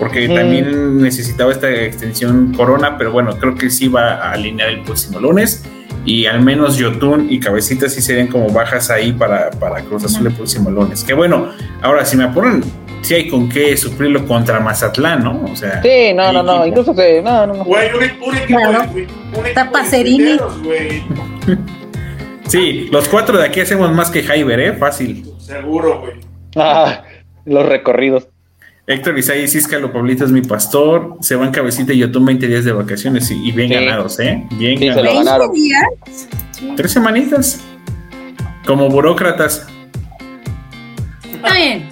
[0.00, 0.34] porque Mm.
[0.34, 5.20] también necesitaba esta extensión Corona, pero bueno, creo que sí va a alinear el próximo
[5.20, 5.62] lunes.
[6.06, 10.26] Y al menos Yotun y Cabecita sí serían como bajas ahí para, para Cruz Azul
[10.26, 11.04] el próximo lunes.
[11.04, 11.50] Que bueno,
[11.82, 12.64] ahora si me apuran,
[13.02, 15.44] sí hay con qué sufrirlo contra Mazatlán, ¿no?
[15.44, 16.66] O sea, Sí, no, no, no.
[16.66, 17.20] Incluso se.
[17.20, 17.64] No, no, no.
[17.64, 18.66] Güey, un, un equipo un
[20.64, 21.02] güey.
[22.48, 24.72] Sí, los cuatro de aquí hacemos más que Jaiber, ¿eh?
[24.72, 25.24] Fácil.
[25.38, 26.14] Seguro, güey.
[26.56, 27.02] Ah,
[27.44, 28.26] los recorridos.
[28.86, 31.16] Héctor Isai Císcalo, Pablito es mi pastor.
[31.20, 33.74] Se van Cabecita y Yotun 20 días de vacaciones y, y bien Sí.
[33.74, 34.44] ganados, ¿eh?
[34.52, 35.24] Bien Sí, se lo ganados.
[35.24, 35.52] ganaron.
[35.52, 35.84] días.
[36.76, 37.60] Tres semanitas.
[38.66, 39.66] Como burócratas.
[41.32, 41.88] Está bien.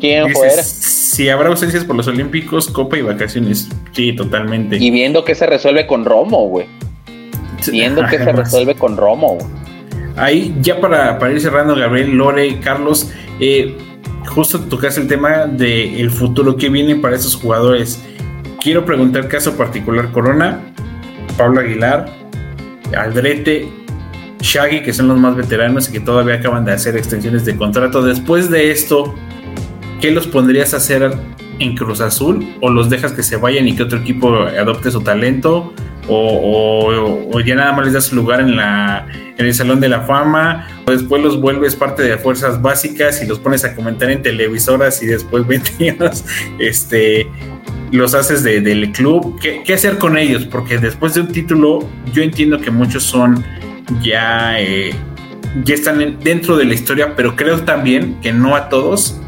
[0.00, 0.62] ¿Quién fuera?
[0.62, 3.68] si habrá ausencias por los Olímpicos, Copa y vacaciones.
[3.92, 4.76] Sí, totalmente.
[4.76, 6.66] Y viendo que se resuelve con Romo, güey.
[7.70, 9.46] Viendo que se resuelve con Romo, güey.
[10.16, 13.10] Ahí, ya para, para ir cerrando, Gabriel, Lore, Carlos,
[13.40, 13.76] eh,
[14.26, 18.02] justo tocaste el tema del el futuro que viene para esos jugadores.
[18.60, 20.60] Quiero preguntar caso particular: Corona,
[21.36, 22.06] Pablo Aguilar,
[22.96, 23.68] Aldrete,
[24.40, 28.02] Shaggy, que son los más veteranos y que todavía acaban de hacer extensiones de contrato.
[28.02, 29.14] Después de esto,
[30.00, 31.12] ¿qué los pondrías a hacer
[31.58, 32.46] en Cruz Azul?
[32.60, 35.72] ¿O los dejas que se vayan y que otro equipo adopte su talento?
[36.08, 40.66] ¿O, ya nada más les das lugar en, la, en el Salón de la Fama?
[40.86, 45.02] ¿O después los vuelves parte de fuerzas básicas y los pones a comentar en televisoras
[45.02, 46.24] y después 20 años
[46.58, 47.26] este,
[47.92, 49.38] los haces de- del club?
[49.40, 50.44] ¿Qué, hacer con ellos?
[50.46, 53.44] Porque después de un título, yo entiendo que muchos son
[54.02, 54.94] ya, eh,
[55.64, 59.20] ya están en- dentro de la historia, pero creo también que no a todos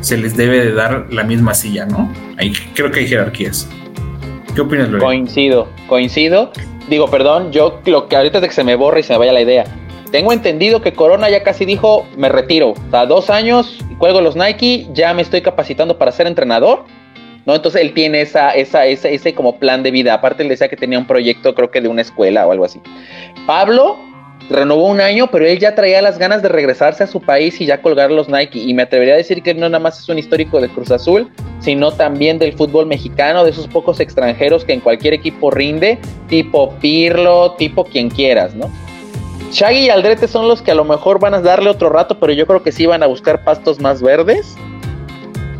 [0.00, 2.12] se les debe de dar la misma silla, ¿no?
[2.36, 3.68] Ahí creo que hay jerarquías.
[4.54, 5.02] ¿Qué opinas, Lore?
[5.02, 6.52] Coincido, coincido.
[6.88, 9.20] Digo, perdón, yo lo que ahorita es de que se me borre y se me
[9.20, 9.64] vaya la idea.
[10.10, 12.72] Tengo entendido que Corona ya casi dijo, me retiro.
[12.72, 16.84] O sea, dos años, cuelgo los Nike, ya me estoy capacitando para ser entrenador.
[17.44, 17.56] ¿No?
[17.56, 20.14] Entonces él tiene esa, esa, ese, ese como plan de vida.
[20.14, 22.80] Aparte él decía que tenía un proyecto, creo que de una escuela o algo así.
[23.46, 23.98] Pablo,
[24.50, 27.66] renovó un año, pero él ya traía las ganas de regresarse a su país y
[27.66, 28.58] ya colgar los Nike.
[28.58, 31.30] Y me atrevería a decir que no nada más es un histórico de Cruz Azul,
[31.60, 36.74] sino también del fútbol mexicano, de esos pocos extranjeros que en cualquier equipo rinde, tipo
[36.80, 38.70] Pirlo, tipo quien quieras, ¿no?
[39.52, 42.32] Shaggy y Aldrete son los que a lo mejor van a darle otro rato, pero
[42.32, 44.56] yo creo que sí van a buscar pastos más verdes.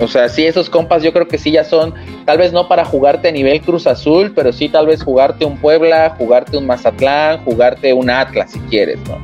[0.02, 1.94] O sea, sí, esos compas yo creo que sí ya son,
[2.24, 5.56] tal vez no para jugarte a nivel Cruz Azul, pero sí tal vez jugarte un
[5.58, 9.18] Puebla, jugarte un Mazatlán, jugarte un Atlas si quieres, ¿no?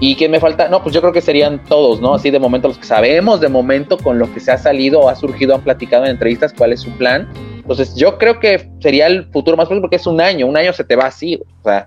[0.00, 0.68] ¿Y qué me falta?
[0.68, 2.14] No, pues yo creo que serían todos, ¿no?
[2.14, 5.08] Así de momento los que sabemos de momento con lo que se ha salido o
[5.08, 7.28] ha surgido, han platicado en entrevistas cuál es su plan.
[7.56, 10.72] Entonces yo creo que sería el futuro más próximo porque es un año, un año
[10.72, 11.86] se te va así, o sea.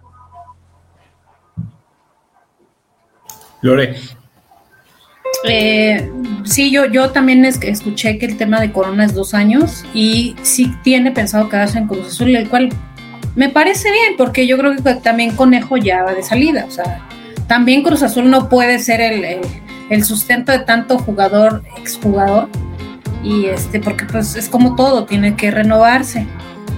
[3.61, 3.95] Lore.
[5.43, 6.11] Eh,
[6.43, 10.35] sí, yo, yo también es, escuché que el tema de Corona es dos años y
[10.43, 12.69] sí tiene pensado quedarse en Cruz Azul, el cual
[13.35, 16.65] me parece bien, porque yo creo que también Conejo ya va de salida.
[16.67, 17.07] O sea,
[17.47, 19.41] también Cruz Azul no puede ser el, el,
[19.89, 22.49] el sustento de tanto jugador, exjugador,
[23.23, 26.25] y este, porque pues es como todo, tiene que renovarse.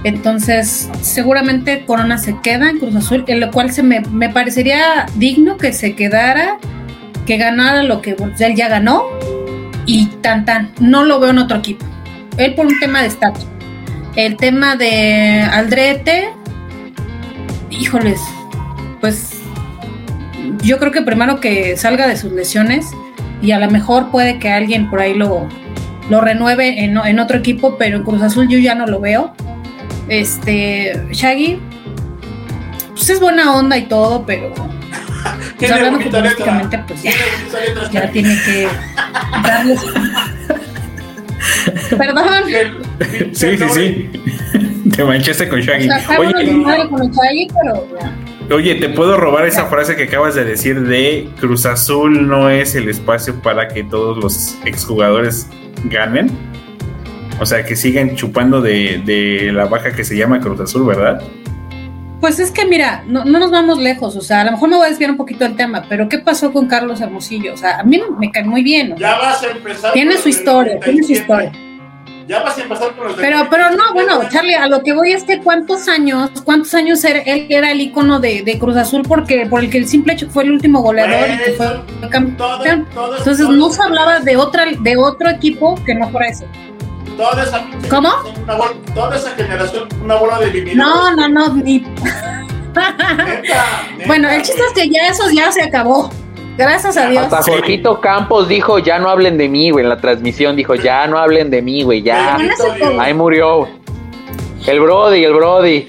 [0.04, 5.06] Entonces, seguramente Corona se queda en Cruz Azul, en lo cual se me, me parecería
[5.16, 6.58] digno que se quedara
[7.26, 9.04] que ganara lo que él ya ganó
[9.86, 10.72] y tan tan.
[10.80, 11.84] No lo veo en otro equipo.
[12.36, 13.46] Él por un tema de estatus.
[14.16, 16.30] El tema de Aldrete,
[17.70, 18.20] híjoles,
[19.00, 19.40] pues
[20.62, 22.86] yo creo que primero que salga de sus lesiones
[23.42, 25.48] y a lo mejor puede que alguien por ahí lo,
[26.08, 29.34] lo renueve en, en otro equipo, pero en Cruz Azul yo ya no lo veo.
[30.08, 31.58] Este, Shaggy,
[32.90, 34.52] pues es buena onda y todo, pero
[35.58, 37.12] pues hablando futbolísticamente, pues ya,
[37.92, 38.68] ya tiene que
[39.42, 39.80] darles.
[41.90, 42.24] Perdón.
[43.32, 44.10] Sí, sí, sí.
[44.94, 45.88] Te manchaste con Shaggy.
[45.88, 46.32] O sea, Oye,
[46.88, 48.54] con el Shaggy, pero ya.
[48.54, 52.74] Oye, ¿te puedo robar esa frase que acabas de decir de Cruz Azul no es
[52.74, 55.48] el espacio para que todos los exjugadores
[55.84, 56.30] ganen?
[57.40, 61.22] O sea, que sigan chupando de, de la baja que se llama Cruz Azul, ¿verdad?
[62.24, 64.76] Pues es que mira, no, no, nos vamos lejos, o sea, a lo mejor me
[64.76, 67.52] voy a desviar un poquito del tema, pero ¿qué pasó con Carlos Hermosillo?
[67.52, 68.88] O sea, a mí me cae muy bien.
[68.88, 68.96] ¿no?
[68.96, 69.92] Ya vas a empezar.
[69.92, 71.20] Tiene su historia, tiene su 97.
[71.20, 71.52] historia.
[72.26, 75.12] Ya vas a empezar con los Pero, pero no, bueno, Charlie, a lo que voy
[75.12, 79.02] es que cuántos años, cuántos años era- él era el icono de, de Cruz Azul
[79.06, 82.86] porque por el que el simple hecho fue el último goleador y que fue campeón.
[83.18, 86.46] Entonces no se hablaba de otra, de otro equipo que no fuera ese.
[87.16, 88.08] Toda esa, ¿Cómo?
[88.42, 90.76] Una bola- toda esa generación, una bola de vividos.
[90.76, 91.78] No, no, no, ni.
[92.74, 93.64] Neta, neta.
[94.06, 96.10] bueno, el chiste es que ya eso ya se acabó.
[96.58, 97.22] Gracias a Dios.
[97.24, 101.06] Hasta Jorgito Campos dijo, ya no hablen de mí, güey, en la transmisión dijo, ya
[101.06, 102.36] no hablen de mí, güey, ya.
[102.98, 103.68] Ahí murió.
[104.66, 105.88] El Brody, el Brody.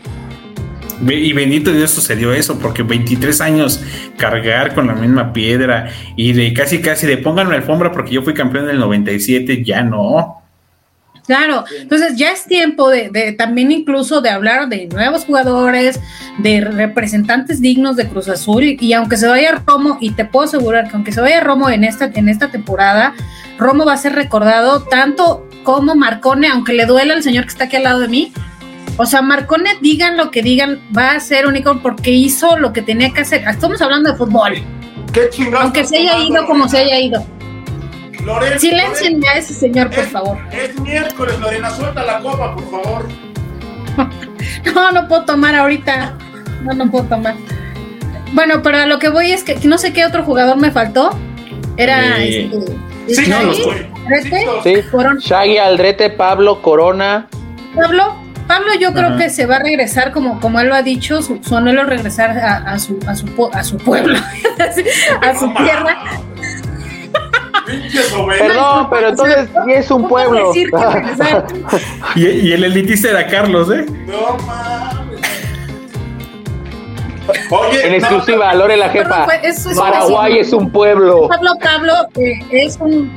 [1.08, 3.82] Y bendito Dios sucedió eso, porque 23 años
[4.18, 8.34] cargar con la misma piedra y de casi casi de pónganme alfombra porque yo fui
[8.34, 10.42] campeón del 97, ya no.
[11.26, 16.00] Claro, entonces ya es tiempo de, de también incluso de hablar de nuevos jugadores,
[16.38, 20.46] de representantes dignos de Cruz Azul y, y aunque se vaya Romo y te puedo
[20.46, 23.16] asegurar que aunque se vaya Romo en esta en esta temporada,
[23.58, 27.66] Romo va a ser recordado tanto como Marcone, aunque le duela al señor que está
[27.66, 28.32] aquí al lado de mí.
[28.98, 32.82] O sea, Marcone, digan lo que digan, va a ser único porque hizo lo que
[32.82, 33.44] tenía que hacer.
[33.48, 34.54] Estamos hablando de fútbol,
[35.12, 37.26] ¿Qué chingados aunque se haya ido como se haya ido.
[38.26, 40.38] Lorena, Silencien a ese señor, por es, favor.
[40.52, 43.08] Es miércoles, Lorena, suelta la copa, por favor.
[44.74, 46.14] No, no puedo tomar ahorita.
[46.64, 47.36] No, no puedo tomar.
[48.34, 51.18] Bueno, pero a lo que voy es que no sé qué otro jugador me faltó.
[51.78, 52.50] Era Eh,
[53.08, 53.16] este.
[53.16, 53.88] Sí, Shaggy, los güey.
[54.08, 54.90] Rete, Sí.
[54.90, 55.20] Corona.
[55.22, 57.28] Shaggy, Aldrete, Pablo, Corona.
[57.76, 58.16] Pablo,
[58.48, 61.40] Pablo yo creo que se va a regresar como, como él lo ha dicho, su,
[61.44, 64.18] su anhelo es regresar a, a su, a, su, a su pueblo,
[65.22, 65.98] a su tierra.
[67.66, 70.54] Perdón, pero entonces sí es un ¿Cómo puedo pueblo.
[72.16, 73.86] Y, y el elitista era Carlos, ¿eh?
[74.08, 75.22] No mames.
[77.50, 79.26] Oye, En no, exclusiva, Lore la Perdón, jefa.
[79.26, 81.28] fue- es- es Paraguay es un pueblo.
[81.28, 83.12] Pablo, Pablo eh, es un.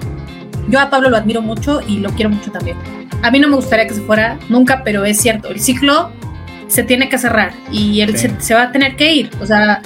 [0.69, 2.77] Yo a Pablo lo admiro mucho y lo quiero mucho también.
[3.23, 6.11] A mí no me gustaría que se fuera nunca, pero es cierto, el ciclo
[6.69, 8.29] se tiene que cerrar y él Sí.
[8.29, 9.31] se, se va a tener que ir.
[9.41, 9.81] O sea,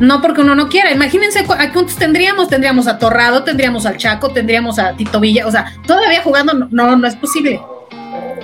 [0.00, 0.90] no porque uno no quiera.
[0.90, 2.48] Imagínense a cuántos tendríamos.
[2.48, 5.46] Tendríamos a Torrado, tendríamos al Chaco, tendríamos a Tito Villa.
[5.46, 7.60] O sea, todavía jugando no, no, es posible.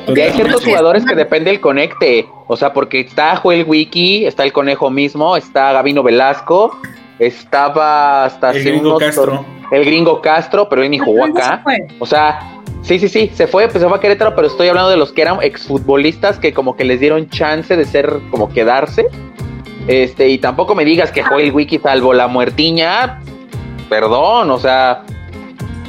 [0.07, 2.27] Y hay ciertos jugadores que depende del conecte.
[2.47, 6.81] O sea, porque está Joel Wiki, está el conejo mismo, está Gabino Velasco,
[7.19, 9.45] estaba hasta El gringo unos Castro.
[9.71, 11.63] el gringo Castro, pero él ni jugó acá.
[11.99, 14.91] O sea, sí, sí, sí, se fue, pues se fue a Querétaro, pero estoy hablando
[14.91, 19.07] de los que eran exfutbolistas que como que les dieron chance de ser, como quedarse.
[19.89, 23.21] Este, y tampoco me digas que Joel Wiki salvo la muertiña.
[23.89, 25.03] Perdón, o sea.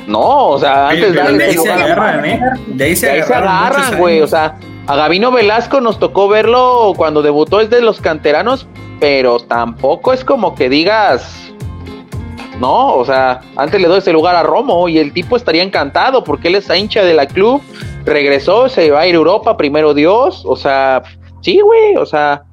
[0.08, 2.40] No, o sea, antes de ahí se agarran, ¿eh?
[2.68, 4.22] De ahí se de ahí se agarran güey.
[4.22, 4.56] O sea,
[4.88, 8.66] a Gabino Velasco nos tocó verlo cuando debutó, es de los canteranos,
[9.00, 11.52] pero tampoco es como que digas.
[12.60, 16.24] No, o sea, antes le doy ese lugar a Romo y el tipo estaría encantado
[16.24, 17.62] porque él es hincha de la club,
[18.04, 21.04] regresó, se va a ir a Europa, primero Dios, o sea,
[21.42, 22.44] sí, güey, o sea,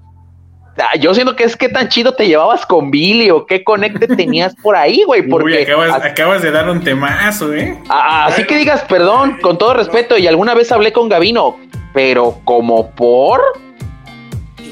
[1.00, 4.54] yo siento que es que tan chido te llevabas con Billy o qué conecte tenías
[4.56, 7.78] por ahí, güey, Uy, porque acabas, a- acabas de dar un temazo, ¿eh?
[7.88, 11.56] a- así que digas, perdón, con todo respeto, y alguna vez hablé con Gabino,
[11.94, 13.40] pero como por,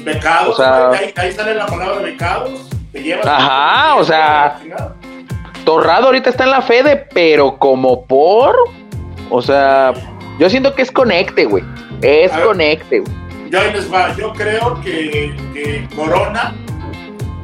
[0.03, 2.69] Becados, O sea- ahí, ahí sale la palabra becados.
[2.91, 3.25] Te llevas.
[3.25, 4.59] Ajá, o sea-
[5.65, 8.55] Torrado ahorita está en la Fede, pero como por,
[9.31, 9.93] o sea,
[10.37, 11.63] yo siento que es conecte, güey,
[12.03, 12.45] es ver.
[12.45, 13.11] conecte, güey.
[13.49, 14.15] Ya ahí les va.
[14.15, 16.53] Yo creo que, que Corona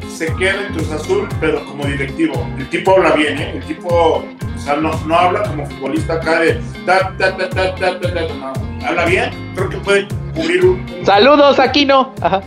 [0.08, 2.47] se queda en Cruz Azul, pero como directivo.
[2.58, 3.52] El tipo habla bien, ¿eh?
[3.56, 6.62] El tipo, o sea, no, no habla como futbolista acá de.
[6.86, 8.54] ta, ta, ta, ta, ta, ta, ta, no.
[8.86, 10.86] Habla bien, creo que puede cubrir un.
[10.99, 12.14] un Saludos, Aquino.
[12.22, 12.41] Ajá.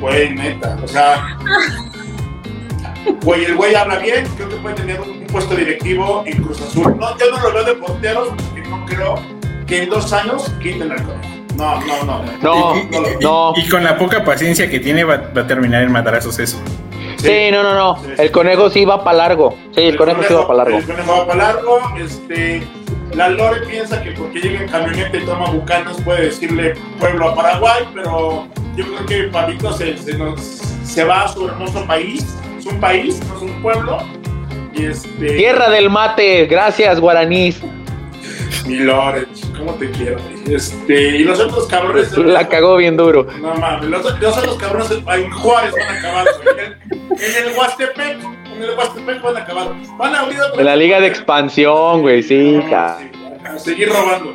[0.00, 0.78] güey, neta.
[0.82, 1.38] O sea.
[3.24, 6.60] Güey, el güey habla bien, creo que puede tener un, un puesto directivo en Cruz
[6.62, 6.96] Azul.
[6.98, 9.41] No, yo no lo veo de porteros porque no creo
[9.72, 11.28] que en dos años quiten al conejo.
[11.56, 12.24] No, no, no.
[12.42, 12.82] No, Y- y-
[13.20, 13.52] y- no.
[13.56, 16.58] Y, con la poca paciencia que tiene va, va a terminar en madrazos eso.
[17.18, 17.96] Sí, no, no, no.
[18.18, 19.56] El conejo sí va para largo.
[19.74, 20.78] Sí, el conejo sí va para largo.
[20.78, 21.78] El conejo va para largo.
[21.98, 22.62] Este,
[23.14, 27.34] la Lore piensa que porque llega en camioneta y toma bucanos puede decirle pueblo a
[27.34, 30.40] Paraguay, pero yo creo que Pablito se, se, nos-
[30.84, 32.26] se va a su hermoso país.
[32.58, 33.98] Es un país, no es un pueblo.
[34.74, 35.36] Y este.
[35.36, 37.60] Tierra del mate, gracias, guaraníes.
[38.66, 39.26] Mi Lore,
[39.56, 40.18] ¿cómo te quiero?
[40.46, 42.16] Este, y los otros cabrones.
[42.16, 43.26] La cagó bien duro.
[43.40, 46.66] No mames, los, los otros cabrones en Juárez van a acabar, güey.
[47.10, 48.18] En el, Huastepec,
[48.54, 49.68] en el Huastepec van a acabar.
[49.98, 53.10] Van a abrir otra En la liga de expansión, güey, sí, No, ca- sí,
[53.44, 54.34] a seguir robando.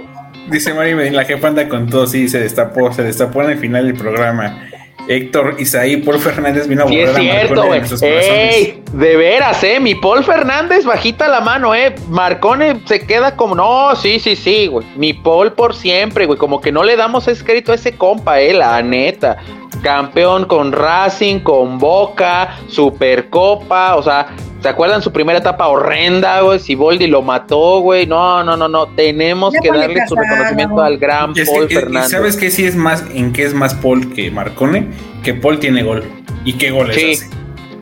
[0.49, 3.57] Dice Mari Medina, la jefa anda con todo, sí, se destapó, se destapó en el
[3.57, 4.63] final del programa.
[5.07, 7.81] Héctor Isaí, Paul Fernández vino a Sí es a cierto, güey.
[8.01, 9.79] Ey, de veras, eh.
[9.79, 11.95] Mi Paul Fernández bajita la mano, eh.
[12.09, 14.85] Marcone se queda como, no, sí, sí, sí, güey.
[14.95, 16.37] Mi Paul por siempre, güey.
[16.37, 19.37] Como que no le damos ese crédito a ese compa, eh, la neta.
[19.81, 24.27] Campeón con Racing, con Boca, Supercopa, o sea,
[24.61, 26.59] ¿se acuerdan su primera etapa horrenda, güey?
[26.59, 28.05] Siboldi lo mató, güey.
[28.05, 28.87] No, no, no, no.
[28.87, 32.11] Tenemos Ya que darle su reconocimiento al gran Es Paul que, Fernández.
[32.11, 32.49] ¿Sabes qué?
[32.49, 34.89] Sí es más, en qué es más Paul que Marcone,
[35.23, 36.03] que Paul tiene gol.
[36.43, 37.11] ¿Y qué goles Sí.
[37.13, 37.29] hace?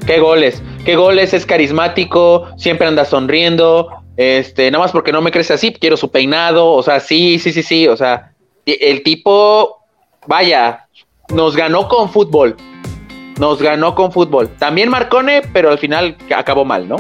[0.06, 5.32] Qué goles, qué goles, es carismático, siempre anda sonriendo, este, nada más porque no me
[5.32, 8.32] crece así, quiero su peinado, o sea, sí, sí, sí, sí, o sea,
[8.68, 9.78] el tipo,
[10.28, 10.85] vaya,
[11.34, 12.56] nos ganó con fútbol,
[13.40, 14.50] nos ganó con fútbol.
[14.60, 16.98] También Marcone, pero al final acabó mal, ¿no?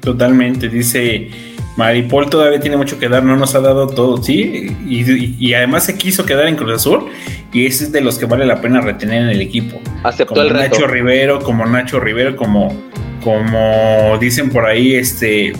[0.00, 1.30] Totalmente, dice
[1.76, 5.96] Maripol todavía tiene mucho que dar, no nos ha dado todo, sí, y, además se
[5.96, 7.06] quiso quedar en Cruz Azul
[7.52, 9.78] y ese es de los que vale la pena retener en el equipo.
[10.02, 10.76] Aceptó Como el reto.
[10.76, 12.74] Nacho Rivero, como Nacho Rivero, como,
[13.22, 15.52] como dicen por ahí, este,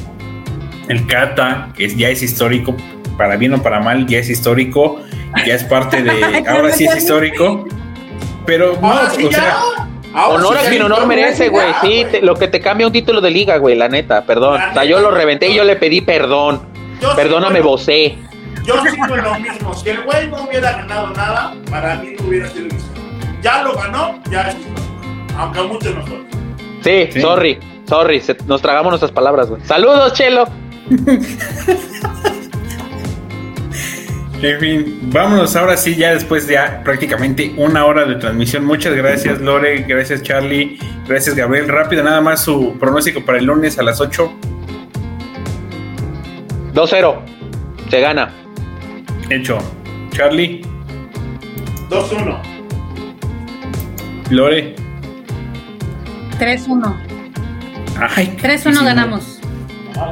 [0.88, 2.74] el Cata, que ya es histórico,
[3.18, 5.00] para bien o para mal, ya es histórico,
[5.44, 7.66] ya es parte de, ahora sí es histórico,
[8.46, 9.56] pero no, sí o sea,
[10.14, 11.66] Ahora Honor sí a quien honor merece, güey.
[11.82, 14.58] Sí, te- lo que te cambia un título de liga, güey, la neta, perdón.
[14.70, 16.62] O sea, yo lo reventé y yo le pedí perdón.
[17.02, 18.16] Yo Perdóname, vocé.
[18.64, 19.74] Yo sigo en lo mismo.
[19.74, 22.68] Si el güey no hubiera ganado nada, para mí no hubiera sido.
[23.42, 24.56] Ya lo ganó, ya es.
[25.36, 26.24] Aunque a muchos nos duele.
[26.82, 27.20] Sí, Sí.
[27.20, 29.60] sorry, sorry, se- nos tragamos nuestras palabras, güey.
[29.66, 30.48] Saludos, Chelo.
[34.46, 38.64] En fin, vámonos ahora sí, ya después de ya prácticamente una hora de transmisión.
[38.64, 40.78] Muchas gracias, Lore, gracias, Charlie,
[41.08, 41.66] gracias, Gabriel.
[41.66, 44.32] Rápido, nada más su pronóstico para el lunes a las 8.
[46.74, 47.16] 2-0.
[47.90, 48.30] Se gana.
[49.30, 49.58] Hecho.
[50.10, 50.62] Charlie,
[51.90, 52.38] 2-1.
[54.30, 54.76] Lore.
[56.38, 56.94] 3-1.
[58.14, 59.40] Ay, 3-1 y sin- ganamos.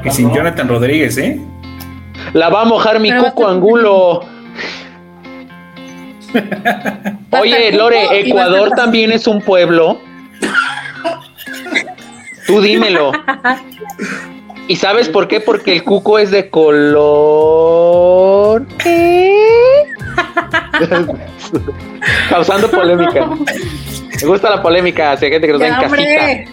[0.04, 1.40] Y sin Jonathan Rodríguez, ¿eh?
[2.32, 4.20] La va a mojar mi Pero cuco angulo.
[7.30, 10.00] Oye, Lore, Ecuador también es un pueblo.
[12.46, 13.12] Tú dímelo.
[14.68, 15.40] ¿Y sabes por qué?
[15.40, 17.86] Porque el cuco es de color.
[18.78, 19.84] ¿Qué?
[22.30, 23.26] Causando polémica.
[24.22, 26.50] Me gusta la polémica, hay gente que nos da en casita.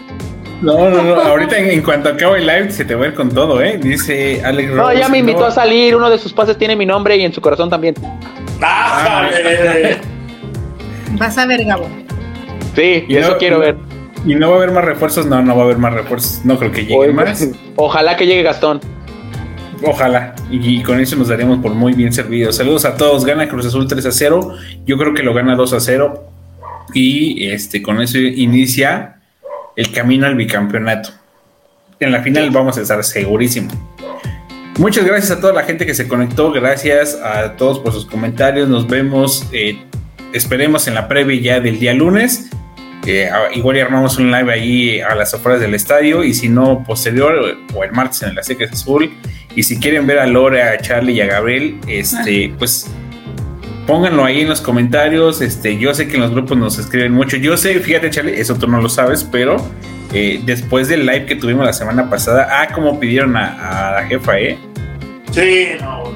[0.62, 1.14] No, no, no.
[1.20, 3.78] Ahorita en, en cuanto acabe el live se te va a ir con todo, ¿eh?
[3.78, 5.46] Dice Alex No, Rose, ya me invitó no.
[5.46, 5.94] a salir.
[5.94, 7.94] Uno de sus pases tiene mi nombre y en su corazón también.
[8.60, 9.98] ¡Bájale!
[11.18, 11.88] Vas a ver, Gabo.
[12.74, 13.76] Sí, y eso quiero ver.
[14.24, 15.26] ¿Y no va a haber más refuerzos?
[15.26, 16.44] No, no va a haber más refuerzos.
[16.44, 17.48] No creo que llegue más.
[17.76, 18.80] Ojalá que llegue Gastón.
[19.84, 20.34] Ojalá.
[20.50, 22.56] Y, con eso nos daremos por muy bien servidos.
[22.56, 23.24] Saludos a todos.
[23.24, 24.54] Gana Cruz Azul 3 a 0.
[24.86, 26.24] Yo creo que lo gana 2 a 0.
[26.94, 29.21] Y este, con eso inicia
[29.76, 31.10] el camino al bicampeonato.
[32.00, 33.70] En la final vamos a estar segurísimo.
[34.78, 36.50] Muchas gracias a toda la gente que se conectó.
[36.50, 38.68] Gracias a todos por sus comentarios.
[38.68, 39.46] Nos vemos.
[39.52, 39.78] Eh,
[40.32, 42.50] esperemos en la previa ya del día lunes.
[43.06, 47.56] Eh, igual armamos un live ahí a las afueras del estadio y si no posterior
[47.74, 49.12] o el martes en la Seca Azul
[49.56, 52.56] y si quieren ver a Lore, a Charlie y a Gabriel, este, ah.
[52.58, 52.88] pues
[53.86, 55.40] pónganlo ahí en los comentarios.
[55.40, 57.36] Este, yo sé que en los grupos nos escriben mucho.
[57.36, 59.56] Yo sé, fíjate, Charlie, eso tú no lo sabes, pero
[60.12, 64.38] eh, después del live que tuvimos la semana pasada, ah, como pidieron a, la jefa,
[64.38, 64.58] ¿eh?
[65.30, 66.12] Sí, no.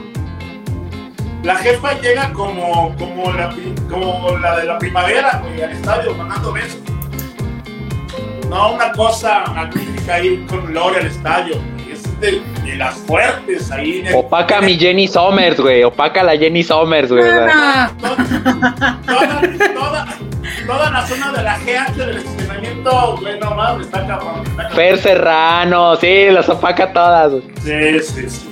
[1.43, 3.55] La jefa llega como, como, la,
[3.89, 6.81] como la de la primavera, güey, al estadio, mandando besos.
[8.51, 11.76] No, una cosa magnífica ir con Lore al estadio
[12.21, 12.43] de,
[12.77, 14.05] las fuertes ahí.
[14.15, 15.83] Opaca mi Jenny Somers, güey.
[15.85, 17.23] Opaca la Jenny Somers, güey.
[17.23, 17.91] Toda,
[20.67, 24.45] toda, la zona de la GH del estacionamiento, güey, no mames, está cabrón.
[24.75, 27.33] Fer Serrano, sí, las opaca todas.
[27.63, 28.47] Sí, sí, sí.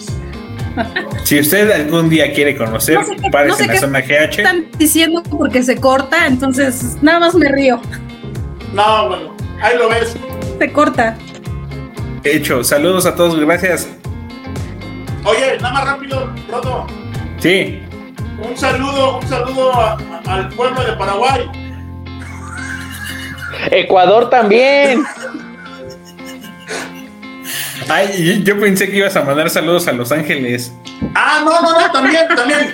[1.24, 4.38] Si usted algún día quiere conocer, no parece en la zona GH.
[4.38, 7.80] Están diciendo porque se corta, entonces nada más me río.
[8.72, 10.16] No, bueno, ahí lo ves.
[10.58, 11.16] Se corta.
[12.24, 13.86] Hecho, saludos a todos, gracias.
[15.24, 16.86] Oye, nada más rápido, Rodo.
[17.38, 17.82] Sí.
[18.42, 19.72] Un saludo, un saludo
[20.26, 21.50] al pueblo de Paraguay.
[23.70, 25.04] Ecuador también.
[27.88, 30.72] Ay, yo pensé que ibas a mandar saludos a Los Ángeles.
[31.14, 32.72] Ah, no, no, no, también, también.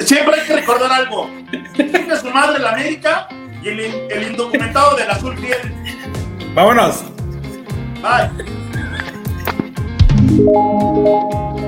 [0.00, 1.30] Siempre hay que recordar algo.
[1.74, 3.28] Tiene su madre la América
[3.62, 3.80] y el,
[4.10, 5.74] el indocumentado del azul piel.
[6.54, 7.04] Vámonos.
[8.02, 8.59] Bye.
[10.20, 11.59] Música